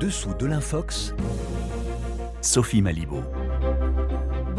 dessous 0.00 0.34
de 0.38 0.46
l'infox, 0.46 1.14
Sophie 2.40 2.82
Malibaud. 2.82 3.24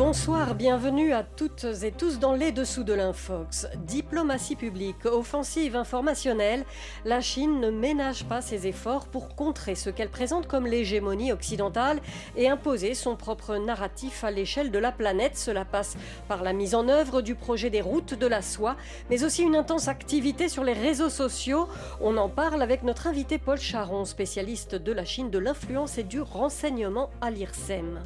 Bonsoir, 0.10 0.56
bienvenue 0.56 1.14
à 1.14 1.22
toutes 1.22 1.68
et 1.84 1.92
tous 1.92 2.18
dans 2.18 2.34
les 2.34 2.52
dessous 2.52 2.84
de 2.84 2.94
l'Infox. 2.94 3.68
Diplomatie 3.86 4.56
publique, 4.56 5.06
offensive 5.06 5.76
informationnelle, 5.76 6.66
la 7.06 7.22
Chine 7.22 7.60
ne 7.60 7.70
ménage 7.70 8.26
pas 8.26 8.42
ses 8.42 8.66
efforts 8.66 9.06
pour 9.06 9.36
contrer 9.36 9.76
ce 9.76 9.92
qu'elle 9.92 10.10
présente 10.10 10.48
comme 10.48 10.66
l'hégémonie 10.66 11.32
occidentale 11.32 12.00
et 12.36 12.50
imposer 12.50 12.96
son 12.96 13.16
propre 13.16 13.58
narratif 13.58 14.24
à 14.24 14.32
l'échelle 14.32 14.72
de 14.72 14.80
la 14.80 14.92
planète. 14.92 15.38
Cela 15.38 15.64
passe 15.64 15.96
par 16.28 16.42
la 16.42 16.54
mise 16.54 16.74
en 16.74 16.90
œuvre 16.90 17.22
du 17.22 17.36
projet 17.36 17.70
des 17.70 17.82
routes 17.82 18.16
de 18.16 18.26
la 18.26 18.42
soie, 18.42 18.78
mais 19.12 19.24
aussi 19.24 19.44
une 19.44 19.56
intense 19.56 19.90
activité 19.90 20.50
sur 20.50 20.64
les 20.64 20.74
réseaux 20.74 21.12
sociaux. 21.12 21.68
On 22.02 22.18
en 22.18 22.30
parle 22.30 22.64
avec 22.64 22.82
notre 22.82 23.06
invité 23.06 23.38
Paul 23.38 23.60
Charon, 23.60 24.06
spécialiste 24.06 24.74
de 24.74 24.92
la 24.92 25.06
Chine, 25.06 25.30
de 25.30 25.38
l'influence 25.38 26.00
et 26.00 26.04
du 26.04 26.20
renseignement 26.20 27.12
à 27.22 27.30
l'IRSEM. 27.30 28.00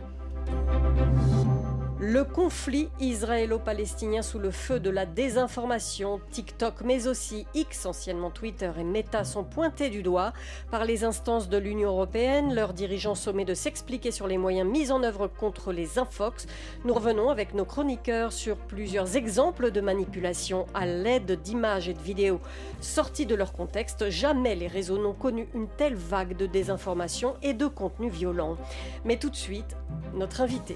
Le 2.06 2.26
conflit 2.26 2.90
israélo-palestinien 3.00 4.24
sous 4.24 4.38
le 4.38 4.52
feu 4.52 4.82
de 4.82 4.90
la 4.90 5.06
désinformation, 5.06 6.20
TikTok 6.32 6.82
mais 6.84 7.08
aussi 7.08 7.48
X, 7.54 7.86
anciennement 7.86 8.30
Twitter 8.30 8.70
et 8.78 8.84
Meta 8.84 9.24
sont 9.24 9.46
pointés 9.46 9.90
du 9.90 10.04
doigt 10.04 10.34
par 10.70 10.84
les 10.84 11.06
instances 11.06 11.48
de 11.48 11.58
l'Union 11.58 11.92
européenne. 11.92 12.54
Leurs 12.54 12.74
dirigeants 12.74 13.16
sommés 13.16 13.46
de 13.46 13.54
s'expliquer 13.54 14.12
sur 14.12 14.28
les 14.28 14.38
moyens 14.38 14.70
mis 14.70 14.92
en 14.92 15.02
œuvre 15.02 15.28
contre 15.28 15.72
les 15.72 15.98
infox. 15.98 16.46
Nous 16.84 16.94
revenons 16.94 17.30
avec 17.30 17.54
nos 17.54 17.64
chroniqueurs 17.64 18.34
sur 18.34 18.58
plusieurs 18.58 19.16
exemples 19.16 19.72
de 19.72 19.80
manipulation 19.80 20.66
à 20.74 20.86
l'aide 20.86 21.42
d'images 21.42 21.88
et 21.88 21.94
de 21.94 22.02
vidéos 22.02 22.42
sorties 22.82 23.26
de 23.26 23.36
leur 23.36 23.54
contexte. 23.54 24.10
Jamais 24.10 24.56
les 24.56 24.68
réseaux 24.68 25.02
n'ont 25.02 25.14
connu 25.14 25.48
une 25.54 25.70
telle 25.70 25.96
vague 25.96 26.36
de 26.36 26.48
désinformation 26.48 27.36
et 27.42 27.54
de 27.54 27.68
contenu 27.68 28.10
violent. 28.10 28.58
Mais 29.06 29.16
tout 29.16 29.30
de 29.30 29.38
suite, 29.38 29.78
notre 30.14 30.42
invité. 30.42 30.76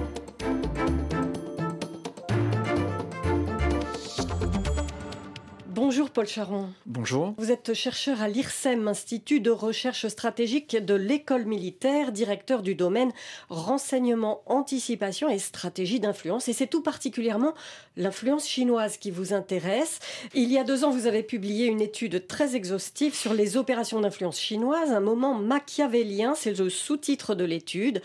Bonjour 5.83 6.11
Paul 6.11 6.27
Charon. 6.27 6.69
Bonjour. 6.85 7.33
Vous 7.39 7.51
êtes 7.51 7.73
chercheur 7.73 8.21
à 8.21 8.27
l'IRSEM, 8.27 8.87
Institut 8.87 9.39
de 9.39 9.49
recherche 9.49 10.07
stratégique 10.09 10.77
de 10.77 10.93
l'école 10.93 11.45
militaire, 11.45 12.11
directeur 12.11 12.61
du 12.61 12.75
domaine 12.75 13.11
renseignement, 13.49 14.43
anticipation 14.45 15.27
et 15.27 15.39
stratégie 15.39 15.99
d'influence. 15.99 16.47
Et 16.47 16.53
c'est 16.53 16.67
tout 16.67 16.83
particulièrement 16.83 17.55
l'influence 17.97 18.47
chinoise 18.47 18.97
qui 18.97 19.09
vous 19.09 19.33
intéresse. 19.33 19.97
Il 20.35 20.51
y 20.51 20.59
a 20.59 20.63
deux 20.63 20.83
ans, 20.83 20.91
vous 20.91 21.07
avez 21.07 21.23
publié 21.23 21.65
une 21.65 21.81
étude 21.81 22.27
très 22.27 22.55
exhaustive 22.55 23.15
sur 23.15 23.33
les 23.33 23.57
opérations 23.57 24.01
d'influence 24.01 24.39
chinoise, 24.39 24.91
un 24.91 24.99
moment 24.99 25.33
machiavélien, 25.33 26.35
c'est 26.35 26.59
le 26.59 26.69
sous-titre 26.69 27.33
de 27.33 27.43
l'étude. 27.43 28.03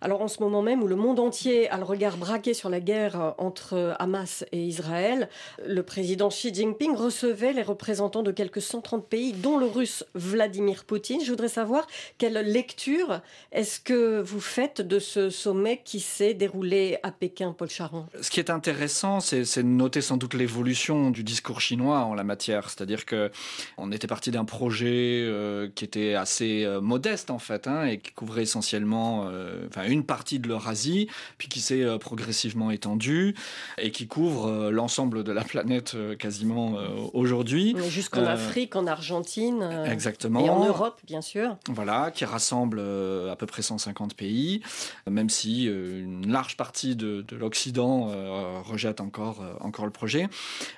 Alors 0.00 0.20
en 0.20 0.28
ce 0.28 0.40
moment 0.40 0.62
même 0.62 0.82
où 0.82 0.86
le 0.86 0.96
monde 0.96 1.20
entier 1.20 1.68
a 1.70 1.78
le 1.78 1.84
regard 1.84 2.16
braqué 2.16 2.54
sur 2.54 2.68
la 2.68 2.80
guerre 2.80 3.34
entre 3.38 3.94
Hamas 3.98 4.44
et 4.52 4.62
Israël, 4.62 5.28
le 5.66 5.82
président 5.82 6.28
Xi 6.28 6.52
Jinping 6.52 6.94
recevait 6.94 7.52
les 7.52 7.62
représentants 7.62 8.22
de 8.22 8.32
quelques 8.32 8.62
130 8.62 9.06
pays, 9.06 9.32
dont 9.32 9.58
le 9.58 9.66
russe 9.66 10.04
Vladimir 10.14 10.84
Poutine. 10.84 11.20
Je 11.24 11.30
voudrais 11.30 11.48
savoir 11.48 11.86
quelle 12.18 12.34
lecture 12.34 13.20
est-ce 13.52 13.80
que 13.80 14.20
vous 14.20 14.40
faites 14.40 14.80
de 14.80 14.98
ce 14.98 15.30
sommet 15.30 15.80
qui 15.84 16.00
s'est 16.00 16.34
déroulé 16.34 16.98
à 17.02 17.10
Pékin, 17.10 17.54
Paul 17.56 17.68
Charon? 17.68 18.06
Ce 18.20 18.30
qui 18.30 18.40
est 18.40 18.50
intéressant, 18.50 19.20
c'est 19.20 19.42
de 19.56 19.62
noter 19.62 20.00
sans 20.00 20.16
doute 20.16 20.34
l'évolution 20.34 21.10
du 21.10 21.24
discours 21.24 21.60
chinois 21.60 22.00
en 22.00 22.14
la 22.14 22.24
matière. 22.24 22.70
C'est-à-dire 22.70 23.04
que 23.04 23.30
on 23.78 23.92
était 23.92 24.06
parti 24.06 24.30
d'un 24.30 24.44
projet 24.44 25.22
euh, 25.24 25.68
qui 25.74 25.84
était 25.84 26.14
assez 26.14 26.64
euh, 26.64 26.80
modeste 26.80 27.30
en 27.30 27.38
fait, 27.38 27.66
hein, 27.66 27.84
et 27.86 27.98
qui 27.98 28.12
couvrait 28.12 28.42
essentiellement, 28.42 29.26
euh, 29.28 29.68
une 29.88 30.04
partie 30.04 30.38
de 30.38 30.48
l'Eurasie, 30.48 31.08
puis 31.38 31.48
qui 31.48 31.60
s'est 31.60 31.82
euh, 31.82 31.98
progressivement 31.98 32.70
étendue 32.70 33.34
et 33.78 33.90
qui 33.90 34.06
couvre 34.06 34.46
euh, 34.46 34.70
l'ensemble 34.70 35.24
de 35.24 35.32
la 35.32 35.44
planète 35.44 35.94
euh, 35.94 36.16
quasiment 36.16 36.76
aujourd'hui. 37.12 37.76
Jusqu'en 37.88 38.24
Afrique, 38.24 38.76
en 38.76 38.86
Argentine. 38.86 39.84
Exactement. 39.86 40.44
Et 40.44 40.50
en 40.50 40.64
Europe, 40.64 41.00
bien 41.06 41.20
sûr. 41.20 41.56
Voilà, 41.68 42.10
qui 42.10 42.24
rassemble 42.24 42.80
à 42.80 43.36
peu 43.36 43.46
près 43.46 43.62
150 43.62 44.14
pays, 44.14 44.62
même 45.08 45.28
si 45.28 45.64
une 45.66 46.30
large 46.30 46.56
partie 46.56 46.96
de, 46.96 47.22
de 47.22 47.36
l'Occident 47.36 48.10
rejette 48.62 49.00
encore, 49.00 49.42
encore 49.60 49.84
le 49.84 49.90
projet. 49.90 50.28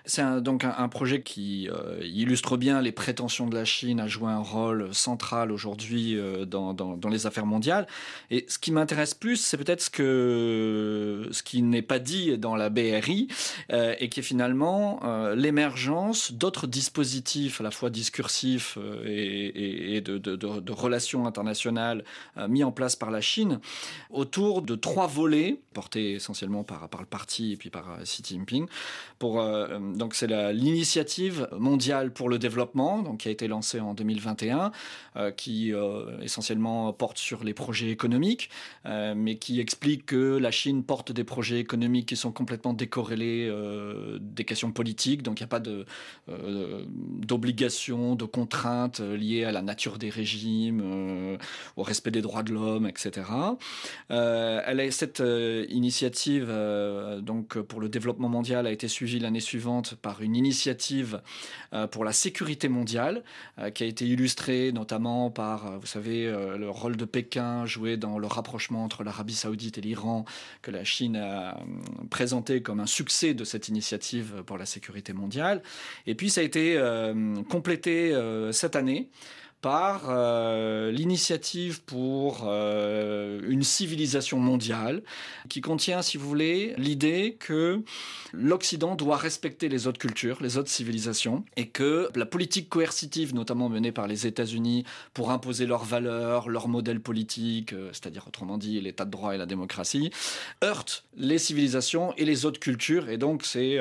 C'est 0.05 0.41
donc 0.41 0.65
un, 0.65 0.75
un, 0.77 0.89
projet 0.89 1.23
qui 1.23 1.69
illustre 2.03 2.57
bien 2.57 2.81
les 2.81 2.93
prétentions 2.93 3.47
de 3.47 3.55
la 3.55 3.65
Chine 3.65 4.01
à 4.01 4.09
jouer 4.09 4.31
un 4.31 4.43
rôle 4.43 4.95
central 4.95 5.53
aujourd'hui 5.53 6.19
dans, 6.47 6.75
dans, 6.75 6.97
dans 6.97 7.09
les 7.09 7.27
affaires 7.27 7.47
mondiales. 7.47 7.87
Et 8.31 8.47
ce 8.49 8.59
qui 8.59 8.73
m'intéresse 8.73 8.98
plus, 9.19 9.37
c'est 9.37 9.57
peut-être 9.57 9.83
ce 9.83 9.91
que 9.91 11.29
ce 11.31 11.43
qui 11.43 11.63
n'est 11.63 11.83
pas 11.83 11.99
dit 11.99 12.39
dans 12.39 12.57
la 12.57 12.71
BRI 12.71 13.29
euh, 13.73 13.95
et 13.99 14.09
qui 14.09 14.21
est 14.21 14.23
finalement 14.23 15.01
euh, 15.05 15.35
l'émergence 15.35 16.33
d'autres 16.33 16.67
dispositifs 16.67 17.61
à 17.61 17.65
la 17.65 17.71
fois 17.71 17.91
discursifs 17.91 18.79
euh, 18.79 19.03
et, 19.07 20.01
de, 20.01 20.71
relations 20.71 21.27
internationales 21.27 22.05
mis 22.49 22.63
en 22.63 22.73
place 22.73 22.95
par 22.95 23.11
la 23.11 23.21
Chine 23.21 23.59
autour 24.11 24.63
de 24.63 24.75
trois 24.75 25.07
volets 25.07 25.61
portés 25.73 26.13
essentiellement 26.13 26.63
par, 26.63 26.89
le 27.01 27.07
parti 27.07 27.53
et 27.53 27.57
puis 27.57 27.71
par 27.71 27.99
Xi 28.03 28.23
Jinping. 28.25 28.67
Pour 29.19 29.43
donc 29.97 30.15
c'est 30.15 30.29
l'initiative 30.53 31.49
mondiale 31.59 32.13
pour 32.13 32.29
le 32.29 32.39
développement 32.39 33.03
donc 33.03 33.19
qui 33.19 33.29
a 33.29 33.31
été 33.31 33.49
lancée 33.49 33.81
en 33.81 33.95
2021 33.95 34.71
qui 35.37 35.73
essentiellement 36.23 36.93
porte 36.93 37.19
sur 37.19 37.43
les 37.43 37.55
projets 37.55 37.91
économiques 37.91 38.51
euh, 38.89 39.15
mais 39.17 39.37
qui 39.37 39.61
explique 39.61 40.07
que 40.07 40.37
la 40.39 40.51
Chine 40.51 40.83
porte 40.83 41.13
des 41.13 41.25
projets 41.25 41.61
économiques 41.61 42.07
qui 42.07 42.17
sont 42.17 42.33
complètement 42.33 42.73
décorrélés 42.73 43.49
euh, 43.49 44.19
des 44.21 44.45
questions 44.45 44.73
politiques, 44.73 45.23
donc 45.23 45.41
il 45.41 45.43
n'y 45.43 45.47
a 45.47 45.49
pas 45.49 45.61
de, 45.61 45.87
de 46.29 48.25
contraintes 48.25 49.01
liées 49.01 49.45
à 49.45 49.53
la 49.53 49.63
nature 49.63 49.99
des 49.99 50.11
régimes, 50.11 50.81
euh, 50.83 51.37
au 51.77 51.83
respect 51.83 52.11
des 52.11 52.23
droits 52.23 52.43
de 52.43 52.53
l'homme, 52.53 52.87
etc. 52.87 53.27
Euh, 54.11 54.61
cette 54.91 55.21
euh, 55.21 55.67
initiative 55.69 56.47
euh, 56.49 57.21
donc 57.21 57.59
pour 57.59 57.81
le 57.81 57.89
développement 57.89 58.29
mondial 58.29 58.67
a 58.67 58.73
été 58.73 58.89
suivie 58.89 59.19
l'année 59.19 59.41
suivante 59.41 59.95
par 59.95 60.23
une 60.23 60.37
initiative 60.37 61.21
euh, 61.73 61.87
pour 61.87 62.05
la 62.05 62.13
sécurité 62.13 62.69
mondiale 62.69 63.23
euh, 63.59 63.71
qui 63.71 63.85
a 63.85 63.87
été 63.87 64.07
illustrée 64.07 64.73
notamment 64.73 65.31
par, 65.31 65.79
vous 65.79 65.87
savez, 65.87 66.27
le 66.27 66.69
rôle 66.71 66.97
de 66.97 67.05
Pékin 67.05 67.67
joué 67.67 67.97
dans 67.97 68.19
le 68.19 68.27
rapprochement 68.27 68.78
entre 68.85 69.05
l'Arabie 69.05 69.35
saoudite 69.35 69.79
et 69.79 69.81
l'Iran, 69.81 70.25
que 70.63 70.71
la 70.71 70.85
Chine 70.85 71.17
a 71.17 71.59
présenté 72.11 72.63
comme 72.63 72.81
un 72.81 72.87
succès 72.87 73.35
de 73.35 73.45
cette 73.45 73.69
initiative 73.69 74.43
pour 74.47 74.59
la 74.59 74.67
sécurité 74.67 75.13
mondiale. 75.13 75.63
Et 76.07 76.15
puis 76.15 76.31
ça 76.31 76.41
a 76.41 76.45
été 76.45 76.77
euh, 76.77 77.43
complété 77.45 78.15
euh, 78.15 78.53
cette 78.53 78.77
année 78.77 79.11
par 79.61 80.05
euh, 80.09 80.93
l'initiative 80.93 81.83
pour 81.83 82.45
euh, 82.45 83.41
une 83.49 83.65
civilisation 83.65 84.39
mondiale 84.39 85.03
qui 85.49 85.61
contient, 85.61 86.01
si 86.03 86.17
vous 86.17 86.29
voulez, 86.29 86.75
l'idée 86.77 87.37
que 87.41 87.83
l'Occident 88.33 88.95
doit 88.95 89.17
respecter 89.17 89.69
les 89.69 89.89
autres 89.89 89.99
cultures, 89.99 90.39
les 90.43 90.59
autres 90.59 90.71
civilisations, 90.71 91.45
et 91.57 91.67
que 91.67 92.09
la 92.15 92.27
politique 92.27 92.69
coercitive, 92.69 93.35
notamment 93.35 93.69
menée 93.69 93.91
par 93.91 94.07
les 94.07 94.27
États-Unis 94.27 94.85
pour 95.13 95.33
imposer 95.33 95.67
leurs 95.67 95.85
valeurs, 95.85 96.49
leur 96.49 96.69
modèle 96.69 97.01
politique, 97.01 97.73
euh, 97.73 97.91
c'est-à-dire 97.93 98.27
autrement 98.29 98.59
dit 98.59 98.81
l'état 98.81 99.05
de 99.05 99.11
droit 99.11 99.35
et 99.35 99.39
la 99.39 99.47
démocratie, 99.47 100.11
heurte 100.63 101.05
les 101.17 101.39
civilisations 101.39 102.15
et 102.17 102.25
les 102.25 102.45
autres 102.45 102.61
cultures, 102.61 103.09
et 103.09 103.19
donc 103.19 103.45
c'est 103.45 103.79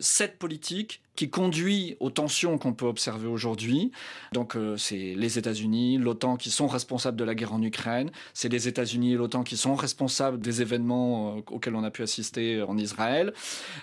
cette 0.00 0.38
politique 0.38 1.02
qui 1.18 1.30
conduit 1.30 1.96
aux 1.98 2.10
tensions 2.10 2.58
qu'on 2.58 2.74
peut 2.74 2.86
observer 2.86 3.26
aujourd'hui. 3.26 3.90
Donc 4.32 4.54
euh, 4.54 4.76
c'est 4.76 5.16
les 5.16 5.36
États-Unis, 5.36 5.98
l'OTAN 5.98 6.36
qui 6.36 6.48
sont 6.48 6.68
responsables 6.68 7.16
de 7.16 7.24
la 7.24 7.34
guerre 7.34 7.52
en 7.52 7.60
Ukraine, 7.60 8.12
c'est 8.34 8.48
les 8.48 8.68
États-Unis 8.68 9.14
et 9.14 9.16
l'OTAN 9.16 9.42
qui 9.42 9.56
sont 9.56 9.74
responsables 9.74 10.38
des 10.38 10.62
événements 10.62 11.38
euh, 11.38 11.40
auxquels 11.50 11.74
on 11.74 11.82
a 11.82 11.90
pu 11.90 12.04
assister 12.04 12.62
en 12.62 12.78
Israël. 12.78 13.32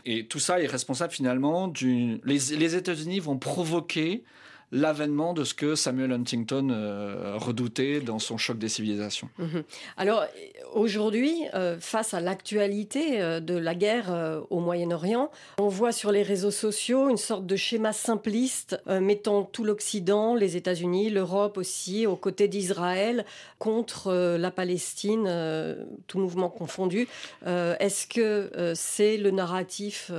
Et 0.06 0.28
tout 0.28 0.40
ça 0.40 0.62
est 0.62 0.66
responsable 0.66 1.12
finalement 1.12 1.68
d'une... 1.68 2.22
Les, 2.24 2.56
les 2.56 2.76
États-Unis 2.78 3.20
vont 3.20 3.38
provoquer 3.38 4.24
l'avènement 4.72 5.34
de 5.34 5.44
ce 5.44 5.54
que 5.54 5.76
Samuel 5.76 6.12
Huntington 6.12 6.70
euh, 6.70 7.34
redoutait 7.38 8.02
dans 8.02 8.20
son 8.20 8.38
choc 8.38 8.58
des 8.58 8.70
civilisations. 8.70 9.30
Mmh. 9.38 9.60
Alors 9.98 10.26
aujourd'hui, 10.74 11.44
euh, 11.54 11.78
face 11.80 12.14
à 12.14 12.20
l'actualité 12.20 13.22
euh, 13.22 13.40
de 13.40 13.56
la 13.56 13.76
guerre 13.76 14.44
au 14.50 14.60
Moyen-Orient, 14.60 15.32
on 15.60 15.68
voit 15.68 15.92
sur 15.92 16.12
les 16.12 16.24
réseaux 16.24 16.52
sociaux 16.52 17.10
une 17.10 17.18
sorte 17.18 17.46
de 17.46 17.56
schéma 17.56 17.94
simpliste 17.94 18.82
mettant 18.88 19.44
tout 19.44 19.64
l'Occident, 19.64 20.36
les 20.36 20.58
États-Unis, 20.58 21.10
l'Europe 21.10 21.58
aussi, 21.58 22.08
aux 22.08 22.16
côtés 22.16 22.48
d'Israël 22.48 23.26
contre 23.60 24.38
la 24.38 24.52
Palestine, 24.52 25.78
tout 26.08 26.20
mouvement 26.20 26.50
confondu. 26.50 27.08
Est-ce 27.46 28.08
que 28.08 28.74
c'est 28.76 29.18
le 29.18 29.32
narratif 29.32 30.12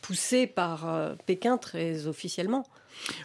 poussée 0.00 0.46
par 0.46 1.14
Pékin 1.26 1.58
très 1.58 2.06
officiellement? 2.06 2.66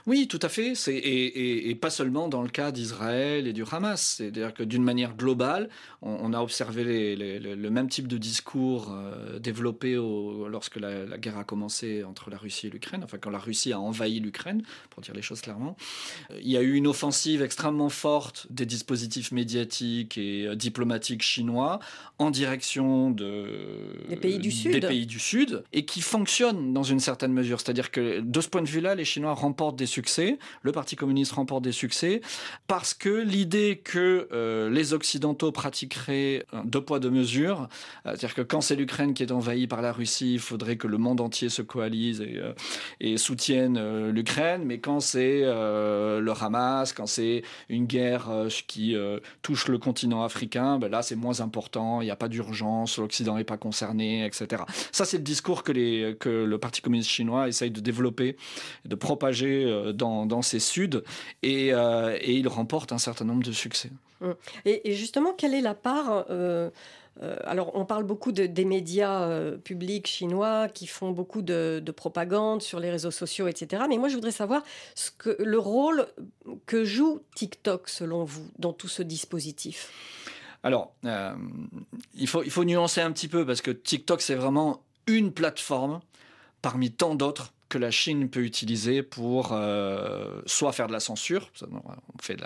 Oui, 0.07 0.27
tout 0.27 0.39
à 0.41 0.49
fait. 0.49 0.73
Et, 0.87 1.75
pas 1.75 1.89
seulement 1.89 2.27
dans 2.29 2.41
le 2.41 2.49
cas 2.49 2.71
d'Israël 2.71 3.47
et 3.47 3.53
du 3.53 3.63
Hamas. 3.69 4.15
C'est-à-dire 4.17 4.53
que 4.53 4.63
d'une 4.63 4.83
manière 4.83 5.15
globale, 5.15 5.69
on, 6.01 6.33
a 6.33 6.41
observé 6.41 7.15
le 7.15 7.69
même 7.69 7.89
type 7.89 8.07
de 8.07 8.17
discours 8.17 8.91
euh, 8.91 9.39
développé 9.39 9.95
lorsque 9.95 10.77
la, 10.77 11.17
guerre 11.17 11.37
a 11.37 11.43
commencé 11.43 12.03
entre 12.03 12.29
la 12.29 12.37
Russie 12.37 12.67
et 12.67 12.69
l'Ukraine, 12.69 13.01
enfin 13.03 13.17
quand 13.17 13.29
la 13.29 13.39
Russie 13.39 13.73
a 13.73 13.79
envahi 13.79 14.19
l'Ukraine, 14.19 14.63
pour 14.89 15.01
dire 15.01 15.13
les 15.13 15.21
choses 15.21 15.41
clairement. 15.41 15.75
Il 16.41 16.49
y 16.49 16.57
a 16.57 16.61
eu 16.61 16.73
une 16.73 16.87
offensive 16.87 17.41
extrêmement 17.41 17.89
forte 17.89 18.47
des 18.49 18.65
dispositifs 18.65 19.31
médiatiques 19.31 20.17
et 20.17 20.47
euh, 20.47 20.55
diplomatiques 20.55 21.21
chinois 21.21 21.79
en 22.19 22.31
direction 22.31 23.11
des 23.11 24.15
pays 24.21 24.39
du 24.39 24.51
Sud. 24.51 24.71
Des 24.71 24.79
pays 24.79 25.05
du 25.05 25.19
Sud 25.19 25.63
et 25.73 25.85
qui 25.85 26.01
fonctionne 26.01 26.73
dans 26.73 26.83
une 26.83 26.99
certaine 26.99 27.33
mesure. 27.33 27.59
C'est-à-dire 27.59 27.91
que 27.91 28.21
de 28.21 28.41
ce 28.41 28.47
point 28.47 28.61
de 28.61 28.67
vue-là, 28.67 28.95
les 28.95 29.05
Chinois 29.05 29.33
remportent 29.33 29.54
des 29.77 29.85
succès, 29.85 30.37
le 30.61 30.71
Parti 30.71 30.95
communiste 30.95 31.33
remporte 31.33 31.63
des 31.63 31.71
succès, 31.71 32.21
parce 32.67 32.93
que 32.93 33.09
l'idée 33.09 33.81
que 33.83 34.27
euh, 34.31 34.69
les 34.69 34.93
Occidentaux 34.93 35.51
pratiqueraient 35.51 36.45
deux 36.65 36.81
poids, 36.81 36.99
deux 36.99 37.09
mesures, 37.09 37.67
euh, 38.05 38.09
c'est-à-dire 38.09 38.35
que 38.35 38.41
quand 38.41 38.61
c'est 38.61 38.75
l'Ukraine 38.75 39.13
qui 39.13 39.23
est 39.23 39.31
envahie 39.31 39.67
par 39.67 39.81
la 39.81 39.91
Russie, 39.91 40.33
il 40.33 40.39
faudrait 40.39 40.75
que 40.75 40.87
le 40.87 40.97
monde 40.97 41.21
entier 41.21 41.49
se 41.49 41.61
coalise 41.61 42.21
et, 42.21 42.37
euh, 42.37 43.17
soutienne 43.17 44.09
l'Ukraine, 44.09 44.63
mais 44.65 44.79
quand 44.79 44.99
c'est 44.99 45.41
le 45.41 46.33
Hamas, 46.39 46.91
quand 46.91 47.05
c'est 47.05 47.43
une 47.69 47.85
guerre 47.85 48.29
qui 48.67 48.95
touche 49.41 49.67
le 49.67 49.77
continent 49.77 50.23
africain, 50.23 50.77
ben 50.79 50.91
là 50.91 51.01
c'est 51.01 51.15
moins 51.15 51.39
important, 51.39 52.01
il 52.01 52.05
n'y 52.05 52.11
a 52.11 52.15
pas 52.15 52.27
d'urgence, 52.27 52.97
l'Occident 52.97 53.35
n'est 53.35 53.45
pas 53.45 53.57
concerné, 53.57 54.25
etc. 54.25 54.63
Ça 54.91 55.05
c'est 55.05 55.17
le 55.17 55.23
discours 55.23 55.63
que 55.63 55.71
le 55.71 56.57
Parti 56.57 56.81
communiste 56.81 57.09
chinois 57.09 57.47
essaye 57.47 57.71
de 57.71 57.79
développer, 57.79 58.35
de 58.83 58.95
propager 58.95 59.44
euh, 59.45 59.93
dans, 59.93 60.41
ces 60.41 60.59
suds 60.59 61.01
euh, 61.45 62.17
et, 62.21 62.33
il 62.33 62.47
remporte 62.47 62.91
un 62.91 62.97
certain 62.97 63.25
nombre 63.25 63.43
de 63.43 63.51
succès. 63.51 63.91
Mmh. 64.21 64.31
Et, 64.65 64.93
justement, 64.93 65.33
quelle 65.33 65.53
est 65.53 65.61
la 65.61 65.75
part 65.75 66.25
euh, 66.29 66.69
alors, 67.45 67.71
on 67.75 67.85
parle 67.85 68.03
beaucoup 68.03 68.33
des 68.33 68.65
médias 68.65 69.51
publics 69.63 70.05
chinois 70.05 70.67
qui 70.67 70.85
font 70.85 71.11
beaucoup 71.11 71.41
de, 71.41 71.81
propagande 71.95 72.61
sur 72.61 72.81
les 72.81 72.91
réseaux 72.91 73.09
sociaux, 73.09 73.47
etc. 73.47 73.83
Mais 73.87 73.97
moi, 73.97 74.09
je 74.09 74.15
voudrais 74.15 74.31
savoir 74.33 74.63
ce 74.95 75.11
que, 75.11 75.41
le 75.41 75.57
rôle 75.57 76.07
que 76.65 76.83
joue 76.83 77.21
TikTok, 77.35 77.87
selon 77.87 78.25
vous, 78.25 78.45
dans 78.59 78.73
tout 78.73 78.89
ce 78.89 79.01
dispositif? 79.01 79.93
Alors, 80.61 80.93
il, 82.15 82.27
faut, 82.27 82.43
il 82.43 82.51
faut 82.51 82.65
nuancer 82.65 82.99
un 82.99 83.13
petit 83.13 83.29
peu 83.29 83.45
parce 83.45 83.61
que 83.61 83.71
TikTok, 83.71 84.19
c'est 84.19 84.35
vraiment 84.35 84.83
une 85.07 85.31
plateforme 85.31 86.01
parmi 86.61 86.91
tant 86.91 87.15
d'autres 87.15 87.53
que 87.69 87.77
la 87.77 87.91
Chine 87.91 88.29
peut 88.29 88.43
utiliser 88.43 89.01
pour 89.01 89.49
euh, 89.51 90.41
soit 90.45 90.71
faire 90.71 90.87
de 90.87 90.93
la 90.93 90.99
censure, 90.99 91.51
on 91.71 92.21
fait 92.21 92.37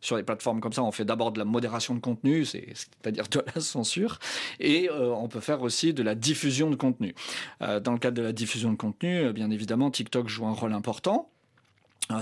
sur 0.00 0.16
les 0.16 0.22
plateformes 0.22 0.60
comme 0.60 0.72
ça, 0.72 0.82
on 0.82 0.92
fait 0.92 1.04
d'abord 1.04 1.32
de 1.32 1.38
la 1.38 1.44
modération 1.44 1.94
de 1.94 2.00
contenu, 2.00 2.44
c'est-à-dire 2.44 3.28
de 3.28 3.42
la 3.54 3.60
censure, 3.60 4.18
et 4.58 4.90
euh, 4.90 5.14
on 5.14 5.28
peut 5.28 5.40
faire 5.40 5.62
aussi 5.62 5.94
de 5.94 6.02
la 6.02 6.14
diffusion 6.14 6.70
de 6.70 6.76
contenu. 6.76 7.14
Euh, 7.62 7.80
dans 7.80 7.92
le 7.92 7.98
cadre 7.98 8.16
de 8.16 8.22
la 8.22 8.32
diffusion 8.32 8.72
de 8.72 8.76
contenu, 8.76 9.32
bien 9.32 9.50
évidemment, 9.50 9.90
TikTok 9.90 10.28
joue 10.28 10.46
un 10.46 10.52
rôle 10.52 10.72
important. 10.72 11.30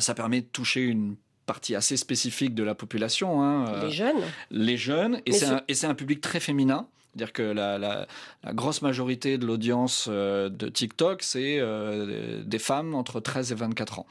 ça 0.01 0.15
permet 0.15 0.43
de 0.43 0.47
toucher 0.47 0.83
une 0.83 1.17
partie 1.47 1.75
assez 1.75 1.97
spécifique 1.97 2.55
de 2.55 2.63
la 2.63 2.75
population. 2.75 3.43
Hein, 3.43 3.85
les 3.85 3.91
jeunes. 3.91 4.23
Les 4.51 4.77
jeunes, 4.77 5.21
et 5.27 5.33
c'est 5.33 5.87
un, 5.87 5.95
public 5.95 6.21
très 6.21 6.41
féminin. 6.41 6.89
C'est-à-dire 7.15 7.33
que 7.33 7.43
la, 7.43 8.07
grosse 8.55 8.83
majorité 8.83 9.39
de 9.39 9.47
l'audience 9.47 10.09
euh, 10.11 10.49
de 10.49 10.69
TikTok, 10.69 11.23
c'est 11.23 11.59
euh, 11.61 12.43
des 12.45 12.59
femmes 12.59 12.95
entre 12.95 13.21
13 13.21 13.53
et 13.53 13.55
24 13.55 14.01
ans. 14.01 14.07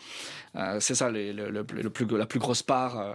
Euh, 0.55 0.77
c'est 0.79 0.95
ça 0.95 1.09
le, 1.09 1.63
plus, 1.63 2.05
la 2.17 2.25
plus 2.25 2.39
grosse 2.39 2.63
part 2.63 3.13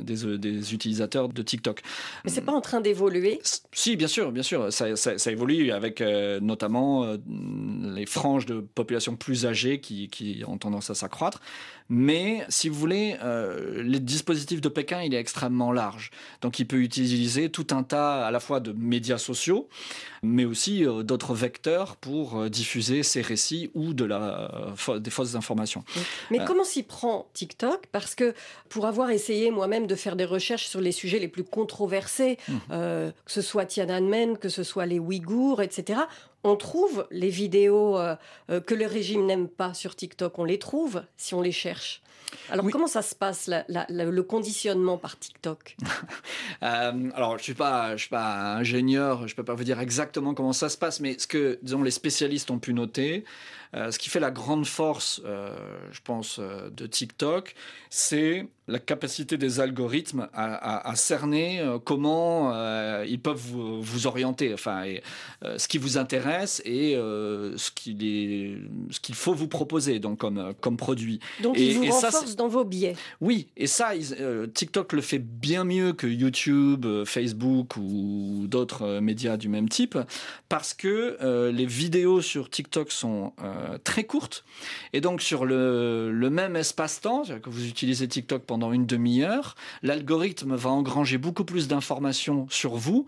des, 0.00 0.74
utilisateurs 0.74 1.28
de 1.28 1.42
TikTok. 1.42 1.82
Mais 2.24 2.30
c'est 2.30 2.40
pas 2.40 2.52
en 2.52 2.60
train 2.60 2.80
d'évoluer? 2.80 3.40
Si, 3.72 3.96
bien 3.96 4.08
sûr, 4.08 4.32
bien 4.32 4.42
sûr. 4.42 4.72
Ça, 4.72 5.30
évolue 5.30 5.70
avec 5.70 6.02
notamment 6.40 7.16
les 7.28 8.06
franges 8.06 8.46
de 8.46 8.60
population 8.60 9.14
plus 9.14 9.46
âgées 9.46 9.80
qui, 9.80 10.08
qui 10.08 10.42
ont 10.46 10.58
tendance 10.58 10.90
à 10.90 10.94
s'accroître. 10.94 11.40
Mais 11.90 12.44
si 12.50 12.68
vous 12.68 12.78
voulez, 12.78 13.16
euh, 13.22 13.82
les 13.82 14.00
dispositifs 14.00 14.60
de 14.60 14.68
Pékin, 14.68 15.02
il 15.02 15.14
est 15.14 15.18
extrêmement 15.18 15.72
large. 15.72 16.10
Donc 16.42 16.58
il 16.58 16.66
peut 16.66 16.80
utiliser 16.80 17.50
tout 17.50 17.68
un 17.70 17.82
tas 17.82 18.26
à 18.26 18.30
la 18.30 18.40
fois 18.40 18.60
de 18.60 18.72
médias 18.72 19.16
sociaux, 19.16 19.68
mais 20.22 20.44
aussi 20.44 20.84
euh, 20.84 21.02
d'autres 21.02 21.34
vecteurs 21.34 21.96
pour 21.96 22.36
euh, 22.38 22.48
diffuser 22.50 23.02
ces 23.02 23.22
récits 23.22 23.70
ou 23.74 23.94
de 23.94 24.04
la, 24.04 24.74
des 24.98 25.10
fausses 25.10 25.34
informations. 25.34 25.82
Mais 26.30 26.40
comment 26.46 26.64
s'y 26.64 26.82
prend 26.82 27.28
TikTok? 27.32 27.86
Parce 27.90 28.14
que 28.14 28.34
pour 28.68 28.86
avoir 28.86 29.10
essayé 29.10 29.50
moi-même 29.50 29.86
de 29.86 29.94
faire 29.94 30.16
des 30.16 30.26
recherches 30.26 30.66
sur 30.66 30.82
les 30.82 30.92
sujets 30.92 31.18
les 31.18 31.28
plus 31.28 31.44
controversés, 31.44 32.36
mmh. 32.48 32.52
que 32.68 33.12
ce 33.26 33.40
soit 33.40 33.64
Tiananmen, 33.64 34.36
que 34.36 34.48
ce 34.48 34.62
soit 34.62 34.86
les 34.86 34.98
Ouïghours, 34.98 35.62
etc., 35.62 36.00
on 36.44 36.56
trouve 36.56 37.06
les 37.10 37.30
vidéos 37.30 37.98
euh, 37.98 38.16
euh, 38.50 38.60
que 38.60 38.74
le 38.74 38.86
régime 38.86 39.26
n'aime 39.26 39.48
pas 39.48 39.74
sur 39.74 39.96
TikTok, 39.96 40.38
on 40.38 40.44
les 40.44 40.58
trouve 40.58 41.02
si 41.16 41.34
on 41.34 41.42
les 41.42 41.52
cherche. 41.52 42.02
Alors 42.50 42.66
comment 42.70 42.88
ça 42.88 43.00
se 43.00 43.14
passe 43.14 43.48
le 43.68 44.20
conditionnement 44.20 44.98
par 44.98 45.18
TikTok? 45.18 45.76
Euh, 46.62 47.10
Alors 47.14 47.38
je 47.38 47.44
suis 47.44 47.54
pas 47.54 47.92
je 47.92 48.02
suis 48.02 48.10
pas 48.10 48.54
ingénieur, 48.56 49.28
je 49.28 49.34
peux 49.34 49.44
pas 49.44 49.54
vous 49.54 49.64
dire 49.64 49.78
exactement 49.78 50.34
comment 50.34 50.52
ça 50.52 50.68
se 50.68 50.76
passe, 50.76 50.98
mais 50.98 51.16
ce 51.18 51.26
que 51.26 51.58
disons 51.62 51.82
les 51.82 51.92
spécialistes 51.92 52.50
ont 52.50 52.58
pu 52.58 52.74
noter, 52.74 53.24
ce 53.74 53.96
qui 53.98 54.08
fait 54.08 54.18
la 54.18 54.30
grande 54.30 54.66
force, 54.66 55.20
je 55.24 56.00
pense, 56.02 56.40
de 56.40 56.86
TikTok, 56.86 57.54
c'est 57.90 58.48
la 58.66 58.78
capacité 58.78 59.36
des 59.36 59.60
algorithmes 59.60 60.28
à, 60.32 60.96
cerner 60.96 61.64
comment 61.84 62.52
ils 63.04 63.20
peuvent 63.20 63.38
vous, 63.38 64.06
orienter, 64.06 64.52
enfin, 64.52 64.84
euh, 65.44 65.56
ce 65.56 65.68
qui 65.68 65.78
vous 65.78 65.98
intéresse 65.98 66.27
et 66.64 66.94
ce 66.94 67.70
qu'il 67.70 69.14
faut 69.14 69.34
vous 69.34 69.48
proposer 69.48 69.98
donc 69.98 70.18
comme, 70.18 70.54
comme 70.60 70.76
produit. 70.76 71.20
Donc 71.42 71.58
et, 71.58 71.66
ils 71.68 71.78
vous 71.78 71.86
renforcent 71.90 72.36
dans 72.36 72.48
vos 72.48 72.64
biais. 72.64 72.96
Oui, 73.20 73.48
et 73.56 73.66
ça, 73.66 73.92
TikTok 74.54 74.92
le 74.92 75.00
fait 75.00 75.18
bien 75.18 75.64
mieux 75.64 75.92
que 75.92 76.06
YouTube, 76.06 76.86
Facebook 77.04 77.76
ou 77.76 78.46
d'autres 78.48 79.00
médias 79.00 79.36
du 79.36 79.48
même 79.48 79.68
type, 79.68 79.98
parce 80.48 80.74
que 80.74 81.50
les 81.50 81.66
vidéos 81.66 82.20
sur 82.20 82.50
TikTok 82.50 82.90
sont 82.90 83.32
très 83.84 84.04
courtes, 84.04 84.44
et 84.92 85.00
donc 85.00 85.22
sur 85.22 85.44
le, 85.44 86.10
le 86.12 86.30
même 86.30 86.56
espace-temps, 86.56 87.22
que 87.42 87.50
vous 87.50 87.66
utilisez 87.66 88.08
TikTok 88.08 88.42
pendant 88.42 88.72
une 88.72 88.86
demi-heure, 88.86 89.54
l'algorithme 89.82 90.54
va 90.54 90.70
engranger 90.70 91.18
beaucoup 91.18 91.44
plus 91.44 91.68
d'informations 91.68 92.46
sur 92.50 92.74
vous 92.76 93.06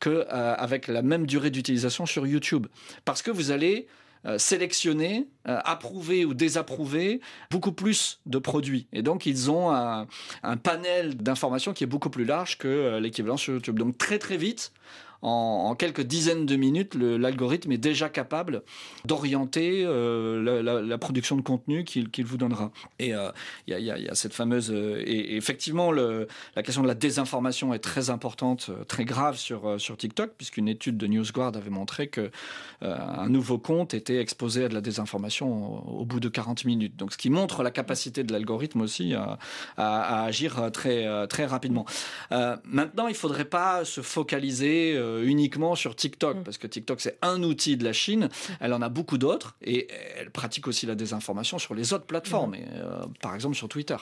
qu'avec 0.00 0.88
euh, 0.88 0.92
la 0.92 1.02
même 1.02 1.26
durée 1.26 1.50
d'utilisation 1.50 2.06
sur 2.06 2.26
YouTube. 2.26 2.66
Parce 3.04 3.22
que 3.22 3.30
vous 3.30 3.50
allez 3.50 3.86
euh, 4.26 4.38
sélectionner, 4.38 5.28
euh, 5.48 5.58
approuver 5.64 6.24
ou 6.24 6.34
désapprouver 6.34 7.20
beaucoup 7.50 7.72
plus 7.72 8.20
de 8.26 8.38
produits. 8.38 8.86
Et 8.92 9.02
donc, 9.02 9.26
ils 9.26 9.50
ont 9.50 9.70
un, 9.70 10.06
un 10.42 10.56
panel 10.56 11.16
d'informations 11.16 11.72
qui 11.72 11.84
est 11.84 11.88
beaucoup 11.88 12.10
plus 12.10 12.24
large 12.24 12.58
que 12.58 12.98
l'équivalent 12.98 13.36
sur 13.36 13.54
YouTube. 13.54 13.78
Donc, 13.78 13.96
très 13.96 14.18
très 14.18 14.36
vite, 14.36 14.72
en, 15.22 15.74
quelques 15.74 16.00
dizaines 16.00 16.46
de 16.46 16.56
minutes, 16.56 16.94
l'algorithme 16.94 17.72
est 17.72 17.78
déjà 17.78 18.08
capable 18.08 18.62
d'orienter 19.04 19.84
euh, 19.84 20.62
la, 20.62 20.98
production 20.98 21.36
de 21.36 21.42
contenu 21.42 21.84
qu'il 21.84 22.24
vous 22.24 22.36
donnera. 22.36 22.70
Et 22.98 23.08
il 23.08 23.14
euh, 23.14 23.78
y, 23.78 24.08
a 24.08 24.14
cette 24.14 24.34
fameuse... 24.34 24.70
Euh, 24.70 25.02
et, 25.04 25.36
effectivement, 25.36 25.92
la 25.92 26.62
question 26.62 26.82
de 26.82 26.88
la 26.88 26.94
désinformation 26.94 27.74
est 27.74 27.78
très 27.78 28.10
importante, 28.10 28.70
très 28.88 29.04
grave 29.04 29.36
sur, 29.36 29.80
sur 29.80 29.96
TikTok, 29.96 30.32
puisqu'une 30.36 30.68
étude 30.68 30.96
de 30.96 31.06
NewsGuard 31.06 31.56
avait 31.56 31.70
montré 31.70 32.08
que 32.08 32.30
un 32.82 33.28
nouveau 33.28 33.58
compte 33.58 33.92
était 33.92 34.18
exposé 34.18 34.64
à 34.64 34.68
de 34.68 34.74
la 34.74 34.80
désinformation 34.80 36.00
au, 36.00 36.06
bout 36.06 36.20
de 36.20 36.28
40 36.28 36.64
minutes. 36.64 36.96
Donc, 36.96 37.12
ce 37.12 37.18
qui 37.18 37.28
montre 37.28 37.62
la 37.62 37.70
capacité 37.70 38.24
de 38.24 38.32
l'algorithme 38.32 38.80
aussi 38.80 39.14
à, 39.14 39.38
à, 39.76 40.24
agir 40.24 40.70
très, 40.72 41.26
très 41.28 41.46
rapidement. 41.46 41.84
maintenant, 42.30 43.06
il 43.06 43.12
ne 43.12 43.16
faudrait 43.16 43.44
pas 43.44 43.84
se 43.84 44.00
focaliser 44.00 44.96
euh, 45.10 45.24
uniquement 45.24 45.74
sur 45.74 45.94
TikTok, 45.96 46.38
mm. 46.38 46.42
parce 46.44 46.58
que 46.58 46.66
TikTok 46.66 47.00
c'est 47.00 47.18
un 47.22 47.42
outil 47.42 47.76
de 47.76 47.84
la 47.84 47.92
Chine, 47.92 48.28
elle 48.60 48.72
en 48.72 48.82
a 48.82 48.88
beaucoup 48.88 49.18
d'autres, 49.18 49.56
et 49.62 49.88
elle 50.18 50.30
pratique 50.30 50.68
aussi 50.68 50.86
la 50.86 50.94
désinformation 50.94 51.58
sur 51.58 51.74
les 51.74 51.92
autres 51.92 52.06
plateformes, 52.06 52.52
mm. 52.52 52.64
euh, 52.74 53.06
par 53.20 53.34
exemple 53.34 53.56
sur 53.56 53.68
Twitter. 53.68 53.96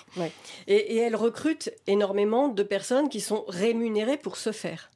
Et, 0.67 0.75
et 0.75 0.97
elle 0.97 1.17
recrute 1.17 1.71
énormément 1.87 2.49
de 2.49 2.63
personnes 2.63 3.09
qui 3.09 3.21
sont 3.21 3.45
rémunérées 3.49 4.17
pour 4.19 4.37
ce 4.37 4.53
faire. 4.53 4.91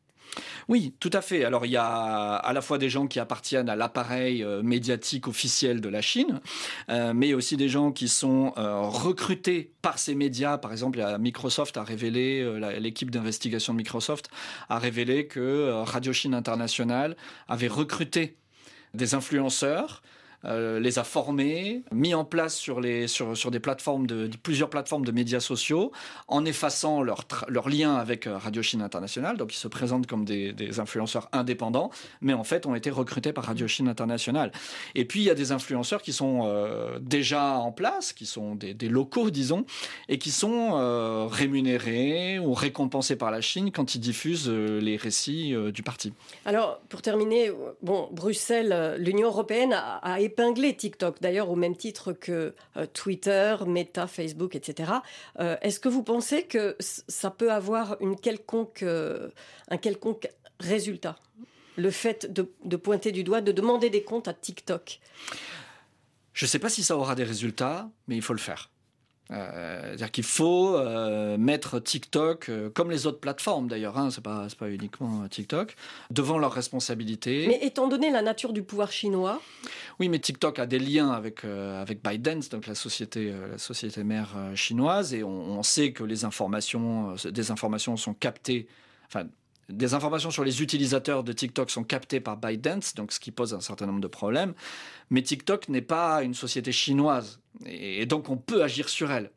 Oui, 0.69 0.95
tout 1.01 1.11
à 1.13 1.21
fait. 1.21 1.45
Alors 1.45 1.67
il 1.67 1.73
y 1.73 1.77
a 1.77 2.35
à 2.35 2.53
la 2.53 2.63
fois 2.63 2.79
des 2.79 2.89
gens 2.89 3.07
qui 3.07 3.21
appartiennent 3.21 3.69
à 3.69 3.77
l'appareil 3.77 4.43
euh, 4.43 4.63
médiatique 4.63 5.29
officiel 5.29 5.81
de 5.81 5.89
la 5.89 6.01
Chine, 6.01 6.41
euh, 6.89 7.13
mais 7.15 7.35
aussi 7.35 7.57
des 7.57 7.69
gens 7.69 7.93
qui 7.93 8.09
sont 8.09 8.53
euh, 8.57 8.81
recrutés 8.81 9.73
par 9.83 9.99
ces 9.99 10.15
médias. 10.15 10.59
Par 10.59 10.73
exemple, 10.73 11.05
Microsoft 11.19 11.77
a 11.77 11.85
révélé, 11.85 12.45
l'équipe 12.81 13.11
d'investigation 13.11 13.73
de 13.73 13.79
Microsoft 13.79 14.31
a 14.69 14.79
révélé 14.79 15.27
que 15.27 15.83
Radio 15.85 16.13
Chine 16.13 16.35
International 16.35 17.17
avait 17.49 17.69
recruté 17.69 18.37
des 18.95 19.15
influenceurs 19.15 20.03
les 20.45 20.99
a 20.99 21.05
formés, 21.05 21.83
mis 21.93 22.15
en 22.15 22.25
place 22.25 22.57
sur, 22.57 22.81
les, 22.81 23.07
sur, 23.07 23.37
sur 23.37 23.51
des 23.51 23.61
plateformes 23.61 24.07
de, 24.07 24.29
plusieurs 24.43 24.71
plateformes 24.71 25.05
de 25.05 25.13
médias 25.13 25.41
sociaux, 25.41 25.93
en 26.29 26.45
effaçant 26.45 27.03
leur, 27.03 27.25
leur 27.49 27.69
lien 27.69 27.95
avec 27.95 28.29
Radio 28.29 28.63
Chine 28.63 28.83
International. 28.83 29.37
Donc 29.37 29.55
ils 29.55 29.59
se 29.59 29.69
présentent 29.69 30.07
comme 30.07 30.25
des, 30.25 30.53
des 30.53 30.81
influenceurs 30.81 31.29
indépendants, 31.33 31.91
mais 32.21 32.33
en 32.33 32.45
fait 32.45 32.67
ont 32.67 32.75
été 32.75 32.91
recrutés 32.91 33.33
par 33.33 33.45
Radio 33.45 33.69
Chine 33.69 33.89
International. 33.89 34.53
Et 34.95 35.05
puis 35.05 35.21
il 35.21 35.25
y 35.25 35.31
a 35.31 35.35
des 35.35 35.53
influenceurs 35.53 36.03
qui 36.03 36.13
sont 36.13 36.53
déjà 37.01 37.59
en 37.59 37.73
place, 37.73 38.13
qui 38.13 38.27
sont 38.27 38.55
des, 38.55 38.75
des, 38.75 38.89
locaux, 38.89 39.31
disons, 39.31 39.65
et 40.09 40.19
qui 40.19 40.31
sont 40.31 41.29
rémunérés 41.29 42.39
ou 42.39 42.53
récompensés 42.53 43.17
par 43.17 43.31
la 43.31 43.41
Chine 43.41 43.71
quand 43.71 43.95
ils 43.95 44.01
diffusent 44.01 44.51
les 44.51 44.97
récits 44.97 45.55
du 45.73 45.83
parti. 45.83 46.13
Alors, 46.45 46.81
pour 46.89 47.03
terminer, 47.03 47.51
bon, 47.83 48.09
Bruxelles, 48.13 48.97
l'Union 48.99 49.29
européenne 49.29 49.73
a, 49.73 50.21
épinglé 50.33 50.75
TikTok, 50.75 51.21
d'ailleurs 51.21 51.51
au 51.51 51.57
même 51.57 51.77
titre 51.77 52.13
que 52.13 52.55
euh, 52.77 52.87
Twitter, 52.87 53.57
Meta, 53.67 54.07
Facebook, 54.07 54.57
etc. 54.57 54.93
Euh, 55.39 55.57
est-ce 55.61 55.79
que 55.79 55.91
vous 55.91 56.03
pensez 56.03 56.45
que 56.45 56.75
ça 56.81 57.31
peut 57.31 57.53
avoir 57.53 57.97
une 58.01 58.17
quelconque, 58.17 58.83
euh, 58.83 59.29
un 59.69 59.77
quelconque 59.77 60.29
résultat? 60.59 61.17
Le 61.77 61.91
fait 61.91 62.33
de, 62.33 62.51
de 62.65 62.77
pointer 62.77 63.13
du 63.13 63.25
doigt, 63.25 63.41
de 63.43 63.53
demander 63.53 63.91
des 63.91 64.03
comptes 64.03 64.29
à 64.29 64.35
TikTok? 64.35 65.01
Je 66.33 66.47
ne 66.47 66.49
sais 66.49 66.59
pas 66.59 66.71
si 66.71 66.83
ça 66.83 66.97
aura 66.97 67.15
des 67.15 67.25
résultats, 67.25 67.91
mais 68.09 68.17
il 68.17 68.23
faut 68.23 68.35
le 68.35 68.39
faire. 68.39 68.71
C'est-à-dire 69.29 70.11
qu'il 70.11 70.25
faut 70.25 70.79
mettre 71.39 71.79
TikTok, 71.79 72.51
comme 72.75 72.91
les 72.91 73.07
autres 73.07 73.21
plateformes 73.21 73.67
d'ailleurs, 73.67 73.97
hein, 73.97 74.11
c'est 74.11 74.21
pas, 74.21 74.47
pas 74.59 74.69
uniquement 74.69 75.27
TikTok, 75.27 75.75
devant 76.11 76.37
leurs 76.37 76.53
responsabilités. 76.53 77.47
Mais 77.49 77.61
étant 77.63 77.89
donné 77.89 78.11
la 78.11 78.21
nature 78.21 78.53
du 78.53 78.63
pouvoir 78.63 78.93
chinois. 78.93 79.41
Oui, 80.03 80.09
mais 80.09 80.19
TikTok 80.19 80.59
a 80.59 80.67
des 80.67 80.81
liens 80.81 81.13
avec, 81.13 81.45
avec 81.45 82.03
ByteDance, 82.03 82.49
donc 82.49 82.67
la 82.67 82.75
société, 82.75 83.33
la 83.49 83.57
société 83.57 84.03
mère 84.03 84.35
chinoise, 84.57 85.15
et 85.15 85.23
on, 85.23 85.63
sait 85.63 85.93
que 85.93 86.03
les 86.03 86.25
informations, 86.25 87.15
des 87.31 87.53
informations 87.53 87.97
sont 87.97 88.13
captées, 88.13 88.67
enfin, 89.07 89.29
des 89.69 89.95
informations 89.95 90.33
sur 90.33 90.43
les 90.43 90.61
utilisateurs 90.61 91.23
de 91.23 91.33
TikTok 91.33 91.71
sont 91.71 91.85
captées 91.85 92.19
par 92.19 92.37
ByteDance, 92.37 92.97
donc 92.97 93.13
ce 93.13 93.21
qui 93.21 93.31
pose 93.31 93.55
un 93.55 93.61
certain 93.61 93.87
nombre 93.87 94.01
de 94.01 94.09
problèmes. 94.09 94.55
Mais 95.11 95.23
TikTok 95.23 95.69
n'est 95.69 95.83
pas 95.83 96.25
une 96.25 96.35
société 96.35 96.73
chinoise, 96.73 97.39
et 97.65 98.05
donc 98.05 98.29
on 98.29 98.37
peut 98.37 98.65
agir 98.65 98.89
sur 98.89 99.13
elle. 99.13 99.31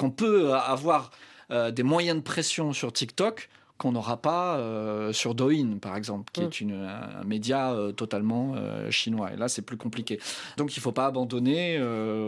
On 0.00 0.12
peut 0.12 0.54
avoir 0.54 1.10
euh, 1.50 1.72
des 1.72 1.82
moyens 1.82 2.18
de 2.18 2.22
pression 2.22 2.72
sur 2.72 2.92
TikTok 2.92 3.48
qu'on 3.78 3.90
n'aura 3.90 4.16
pas 4.16 4.56
euh, 4.58 5.12
sur 5.12 5.34
Douyin, 5.34 5.78
par 5.80 5.96
exemple, 5.96 6.30
qui 6.32 6.42
est 6.42 6.60
mm. 6.60 6.64
une, 6.64 6.88
un 7.20 7.24
média 7.24 7.72
euh, 7.72 7.90
totalement 7.90 8.54
euh, 8.56 8.90
chinois. 8.90 9.32
Et 9.32 9.36
là, 9.36 9.48
c'est 9.48 9.62
plus 9.62 9.76
compliqué. 9.76 10.20
Donc, 10.56 10.76
il 10.76 10.78
ne 10.78 10.82
faut 10.82 10.92
pas 10.92 11.06
abandonner, 11.06 11.80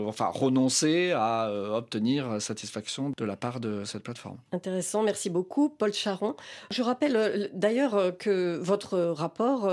enfin, 0.05 0.27
renoncer 0.27 1.13
à 1.15 1.49
obtenir 1.73 2.41
satisfaction 2.41 3.11
de 3.15 3.25
la 3.25 3.35
part 3.35 3.59
de 3.59 3.83
cette 3.85 4.03
plateforme. 4.03 4.37
Intéressant, 4.51 5.03
merci 5.03 5.29
beaucoup, 5.29 5.69
Paul 5.69 5.93
Charon. 5.93 6.35
Je 6.71 6.81
rappelle 6.81 7.49
d'ailleurs 7.53 8.17
que 8.17 8.57
votre 8.57 8.97
rapport 8.97 9.69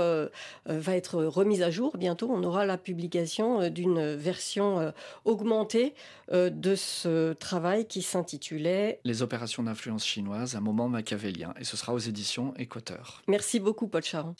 va 0.65 0.95
être 0.95 1.23
remis 1.23 1.61
à 1.61 1.71
jour 1.71 1.97
bientôt. 1.97 2.29
On 2.31 2.43
aura 2.43 2.65
la 2.65 2.77
publication 2.77 3.69
d'une 3.69 4.15
version 4.15 4.93
augmentée 5.25 5.93
de 6.31 6.75
ce 6.75 7.33
travail 7.33 7.85
qui 7.85 8.01
s'intitulait 8.01 8.99
Les 9.03 9.21
opérations 9.21 9.63
d'influence 9.63 10.05
chinoise, 10.05 10.55
un 10.55 10.61
moment 10.61 10.87
machiavélien 10.89 11.53
ce 11.65 11.77
sera 11.77 11.93
aux 11.93 11.99
éditions 11.99 12.53
Équateur. 12.57 13.21
Merci 13.27 13.59
beaucoup, 13.59 13.87
Paul 13.87 14.03
Charon. 14.03 14.35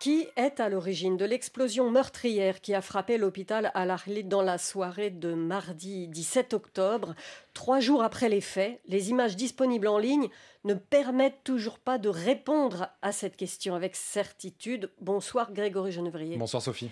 Qui 0.00 0.28
est 0.36 0.60
à 0.60 0.68
l'origine 0.68 1.16
de 1.16 1.24
l'explosion 1.24 1.90
meurtrière 1.90 2.60
qui 2.60 2.72
a 2.72 2.80
frappé 2.80 3.18
l'hôpital 3.18 3.72
à 3.74 3.82
Arlit 3.82 4.22
dans 4.22 4.42
la 4.42 4.56
soirée 4.56 5.10
de 5.10 5.34
mardi 5.34 6.06
17 6.06 6.54
octobre? 6.54 7.14
Trois 7.52 7.80
jours 7.80 8.02
après 8.04 8.28
les 8.28 8.40
faits, 8.40 8.80
les 8.86 9.10
images 9.10 9.34
disponibles 9.34 9.88
en 9.88 9.98
ligne 9.98 10.28
ne 10.64 10.74
permettent 10.74 11.42
toujours 11.42 11.80
pas 11.80 11.98
de 11.98 12.08
répondre 12.08 12.88
à 13.02 13.10
cette 13.10 13.36
question 13.36 13.74
avec 13.74 13.96
certitude. 13.96 14.90
Bonsoir 15.00 15.52
Grégory 15.52 15.90
Genevrier. 15.90 16.36
Bonsoir 16.36 16.62
Sophie. 16.62 16.90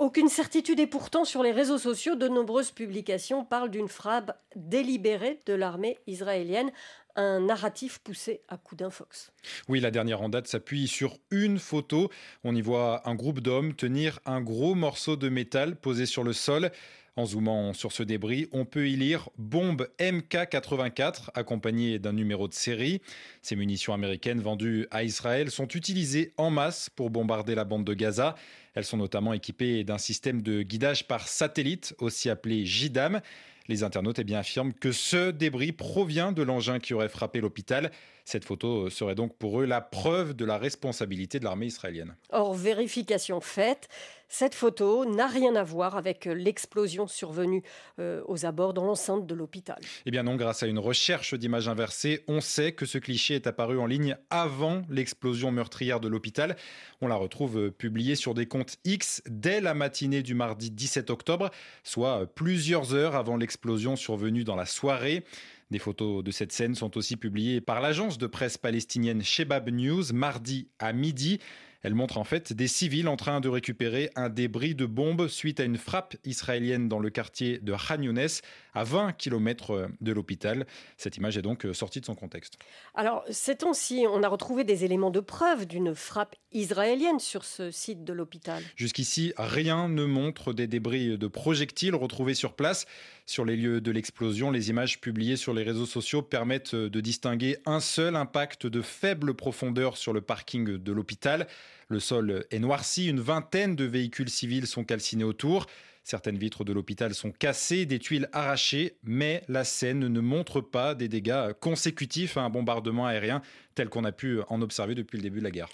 Aucune 0.00 0.30
certitude 0.30 0.80
et 0.80 0.86
pourtant 0.86 1.26
sur 1.26 1.42
les 1.42 1.52
réseaux 1.52 1.76
sociaux, 1.76 2.14
de 2.14 2.26
nombreuses 2.26 2.70
publications 2.70 3.44
parlent 3.44 3.68
d'une 3.68 3.86
frappe 3.86 4.34
délibérée 4.56 5.42
de 5.44 5.52
l'armée 5.52 5.98
israélienne, 6.06 6.72
un 7.16 7.40
narratif 7.40 7.98
poussé 7.98 8.40
à 8.48 8.56
coups 8.56 8.78
d'infox. 8.78 9.30
Oui, 9.68 9.78
la 9.78 9.90
dernière 9.90 10.22
en 10.22 10.30
date 10.30 10.46
s'appuie 10.46 10.88
sur 10.88 11.18
une 11.30 11.58
photo. 11.58 12.08
On 12.44 12.56
y 12.56 12.62
voit 12.62 13.06
un 13.06 13.14
groupe 13.14 13.40
d'hommes 13.40 13.74
tenir 13.74 14.20
un 14.24 14.40
gros 14.40 14.74
morceau 14.74 15.16
de 15.16 15.28
métal 15.28 15.76
posé 15.76 16.06
sur 16.06 16.24
le 16.24 16.32
sol. 16.32 16.70
En 17.16 17.26
zoomant 17.26 17.72
sur 17.72 17.90
ce 17.90 18.02
débris, 18.02 18.48
on 18.52 18.64
peut 18.64 18.88
y 18.88 18.96
lire 18.96 19.30
bombe 19.36 19.88
MK84 19.98 21.30
accompagnée 21.34 21.98
d'un 21.98 22.12
numéro 22.12 22.46
de 22.46 22.54
série. 22.54 23.02
Ces 23.42 23.56
munitions 23.56 23.92
américaines 23.92 24.40
vendues 24.40 24.86
à 24.92 25.02
Israël 25.02 25.50
sont 25.50 25.66
utilisées 25.66 26.32
en 26.36 26.50
masse 26.50 26.88
pour 26.88 27.10
bombarder 27.10 27.56
la 27.56 27.64
bande 27.64 27.84
de 27.84 27.94
Gaza. 27.94 28.36
Elles 28.74 28.84
sont 28.84 28.96
notamment 28.96 29.32
équipées 29.32 29.82
d'un 29.82 29.98
système 29.98 30.40
de 30.40 30.62
guidage 30.62 31.08
par 31.08 31.26
satellite, 31.26 31.94
aussi 31.98 32.30
appelé 32.30 32.64
JDAM. 32.64 33.20
Les 33.66 33.82
internautes 33.82 34.18
eh 34.20 34.24
bien, 34.24 34.38
affirment 34.38 34.72
que 34.72 34.92
ce 34.92 35.30
débris 35.30 35.72
provient 35.72 36.32
de 36.32 36.42
l'engin 36.42 36.78
qui 36.78 36.94
aurait 36.94 37.08
frappé 37.08 37.40
l'hôpital. 37.40 37.90
Cette 38.30 38.44
photo 38.44 38.88
serait 38.90 39.16
donc 39.16 39.36
pour 39.36 39.60
eux 39.60 39.64
la 39.64 39.80
preuve 39.80 40.34
de 40.34 40.44
la 40.44 40.56
responsabilité 40.56 41.40
de 41.40 41.44
l'armée 41.44 41.66
israélienne. 41.66 42.14
Or, 42.30 42.54
vérification 42.54 43.40
faite, 43.40 43.88
cette 44.28 44.54
photo 44.54 45.04
n'a 45.04 45.26
rien 45.26 45.56
à 45.56 45.64
voir 45.64 45.96
avec 45.96 46.26
l'explosion 46.26 47.08
survenue 47.08 47.64
euh, 47.98 48.22
aux 48.28 48.46
abords 48.46 48.72
dans 48.72 48.84
l'enceinte 48.84 49.26
de 49.26 49.34
l'hôpital. 49.34 49.80
Eh 50.06 50.12
bien 50.12 50.22
non, 50.22 50.36
grâce 50.36 50.62
à 50.62 50.68
une 50.68 50.78
recherche 50.78 51.34
d'images 51.34 51.66
inversées, 51.66 52.22
on 52.28 52.40
sait 52.40 52.70
que 52.70 52.86
ce 52.86 52.98
cliché 52.98 53.34
est 53.34 53.48
apparu 53.48 53.80
en 53.80 53.86
ligne 53.86 54.16
avant 54.30 54.82
l'explosion 54.88 55.50
meurtrière 55.50 55.98
de 55.98 56.06
l'hôpital. 56.06 56.54
On 57.00 57.08
la 57.08 57.16
retrouve 57.16 57.58
euh, 57.58 57.70
publiée 57.72 58.14
sur 58.14 58.34
des 58.34 58.46
comptes 58.46 58.76
X 58.84 59.22
dès 59.26 59.60
la 59.60 59.74
matinée 59.74 60.22
du 60.22 60.34
mardi 60.34 60.70
17 60.70 61.10
octobre, 61.10 61.50
soit 61.82 62.26
plusieurs 62.32 62.94
heures 62.94 63.16
avant 63.16 63.36
l'explosion 63.36 63.96
survenue 63.96 64.44
dans 64.44 64.54
la 64.54 64.66
soirée. 64.66 65.24
Des 65.70 65.78
photos 65.78 66.24
de 66.24 66.32
cette 66.32 66.50
scène 66.50 66.74
sont 66.74 66.96
aussi 66.96 67.16
publiées 67.16 67.60
par 67.60 67.80
l'agence 67.80 68.18
de 68.18 68.26
presse 68.26 68.58
palestinienne 68.58 69.22
Shebab 69.22 69.70
News 69.70 70.12
mardi 70.12 70.66
à 70.80 70.92
midi. 70.92 71.38
Elle 71.82 71.94
montre 71.94 72.18
en 72.18 72.24
fait 72.24 72.52
des 72.52 72.66
civils 72.66 73.06
en 73.06 73.16
train 73.16 73.40
de 73.40 73.48
récupérer 73.48 74.10
un 74.16 74.28
débris 74.28 74.74
de 74.74 74.84
bombe 74.84 75.28
suite 75.28 75.60
à 75.60 75.64
une 75.64 75.78
frappe 75.78 76.16
israélienne 76.24 76.88
dans 76.88 76.98
le 76.98 77.08
quartier 77.08 77.58
de 77.58 77.72
Khan 77.72 78.02
Younes, 78.02 78.40
à 78.74 78.84
20 78.84 79.12
km 79.12 79.88
de 80.00 80.12
l'hôpital. 80.12 80.66
Cette 80.96 81.16
image 81.16 81.36
est 81.36 81.42
donc 81.42 81.66
sortie 81.72 82.00
de 82.00 82.06
son 82.06 82.14
contexte. 82.14 82.58
Alors, 82.94 83.24
ces 83.30 83.56
temps-ci, 83.56 84.06
on 84.08 84.22
a 84.22 84.28
retrouvé 84.28 84.64
des 84.64 84.84
éléments 84.84 85.10
de 85.10 85.20
preuve 85.20 85.66
d'une 85.66 85.94
frappe 85.94 86.36
israélienne 86.52 87.18
sur 87.18 87.44
ce 87.44 87.70
site 87.70 88.04
de 88.04 88.12
l'hôpital. 88.12 88.62
Jusqu'ici, 88.76 89.32
rien 89.36 89.88
ne 89.88 90.04
montre 90.04 90.52
des 90.52 90.66
débris 90.66 91.16
de 91.16 91.26
projectiles 91.26 91.94
retrouvés 91.94 92.34
sur 92.34 92.54
place. 92.54 92.86
Sur 93.26 93.44
les 93.44 93.56
lieux 93.56 93.80
de 93.80 93.90
l'explosion, 93.90 94.50
les 94.50 94.70
images 94.70 95.00
publiées 95.00 95.36
sur 95.36 95.54
les 95.54 95.62
réseaux 95.62 95.86
sociaux 95.86 96.22
permettent 96.22 96.74
de 96.74 97.00
distinguer 97.00 97.58
un 97.66 97.80
seul 97.80 98.16
impact 98.16 98.66
de 98.66 98.82
faible 98.82 99.34
profondeur 99.34 99.96
sur 99.96 100.12
le 100.12 100.20
parking 100.20 100.78
de 100.78 100.92
l'hôpital. 100.92 101.46
Le 101.88 102.00
sol 102.00 102.44
est 102.50 102.58
noirci, 102.58 103.08
une 103.08 103.20
vingtaine 103.20 103.76
de 103.76 103.84
véhicules 103.84 104.30
civils 104.30 104.66
sont 104.66 104.84
calcinés 104.84 105.24
autour. 105.24 105.66
Certaines 106.02 106.38
vitres 106.38 106.64
de 106.64 106.72
l'hôpital 106.72 107.14
sont 107.14 107.30
cassées, 107.30 107.86
des 107.86 107.98
tuiles 107.98 108.28
arrachées, 108.32 108.96
mais 109.02 109.42
la 109.48 109.64
scène 109.64 110.00
ne 110.00 110.20
montre 110.20 110.60
pas 110.60 110.94
des 110.94 111.08
dégâts 111.08 111.52
consécutifs 111.60 112.36
à 112.36 112.40
un 112.40 112.50
bombardement 112.50 113.06
aérien 113.06 113.42
tel 113.74 113.88
qu'on 113.88 114.04
a 114.04 114.12
pu 114.12 114.40
en 114.48 114.62
observer 114.62 114.94
depuis 114.94 115.18
le 115.18 115.22
début 115.22 115.38
de 115.38 115.44
la 115.44 115.50
guerre. 115.50 115.68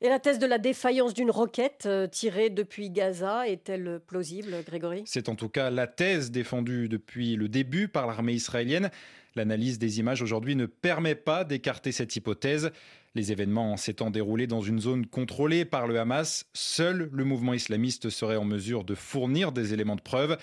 Et 0.00 0.08
la 0.08 0.18
thèse 0.18 0.40
de 0.40 0.46
la 0.46 0.58
défaillance 0.58 1.14
d'une 1.14 1.30
roquette 1.30 1.84
euh, 1.86 2.08
tirée 2.08 2.50
depuis 2.50 2.90
Gaza 2.90 3.46
est-elle 3.46 4.00
plausible, 4.04 4.56
Grégory? 4.66 5.04
C'est 5.06 5.28
en 5.28 5.36
tout 5.36 5.48
cas 5.48 5.70
la 5.70 5.86
thèse 5.86 6.32
défendue 6.32 6.88
depuis 6.88 7.36
le 7.36 7.48
début 7.48 7.86
par 7.86 8.08
l'armée 8.08 8.32
israélienne. 8.32 8.90
L'analyse 9.34 9.78
des 9.78 9.98
images 9.98 10.22
aujourd'hui 10.22 10.56
ne 10.56 10.66
permet 10.66 11.14
pas 11.14 11.44
d'écarter 11.44 11.92
cette 11.92 12.14
hypothèse. 12.16 12.70
Les 13.14 13.32
événements 13.32 13.76
s'étant 13.76 14.10
déroulés 14.10 14.46
dans 14.46 14.60
une 14.60 14.80
zone 14.80 15.06
contrôlée 15.06 15.64
par 15.64 15.86
le 15.86 15.98
Hamas, 15.98 16.46
seul 16.54 17.08
le 17.12 17.24
mouvement 17.24 17.54
islamiste 17.54 18.10
serait 18.10 18.36
en 18.36 18.44
mesure 18.44 18.84
de 18.84 18.94
fournir 18.94 19.52
des 19.52 19.74
éléments 19.74 19.96
de 19.96 20.02
preuve. 20.02 20.38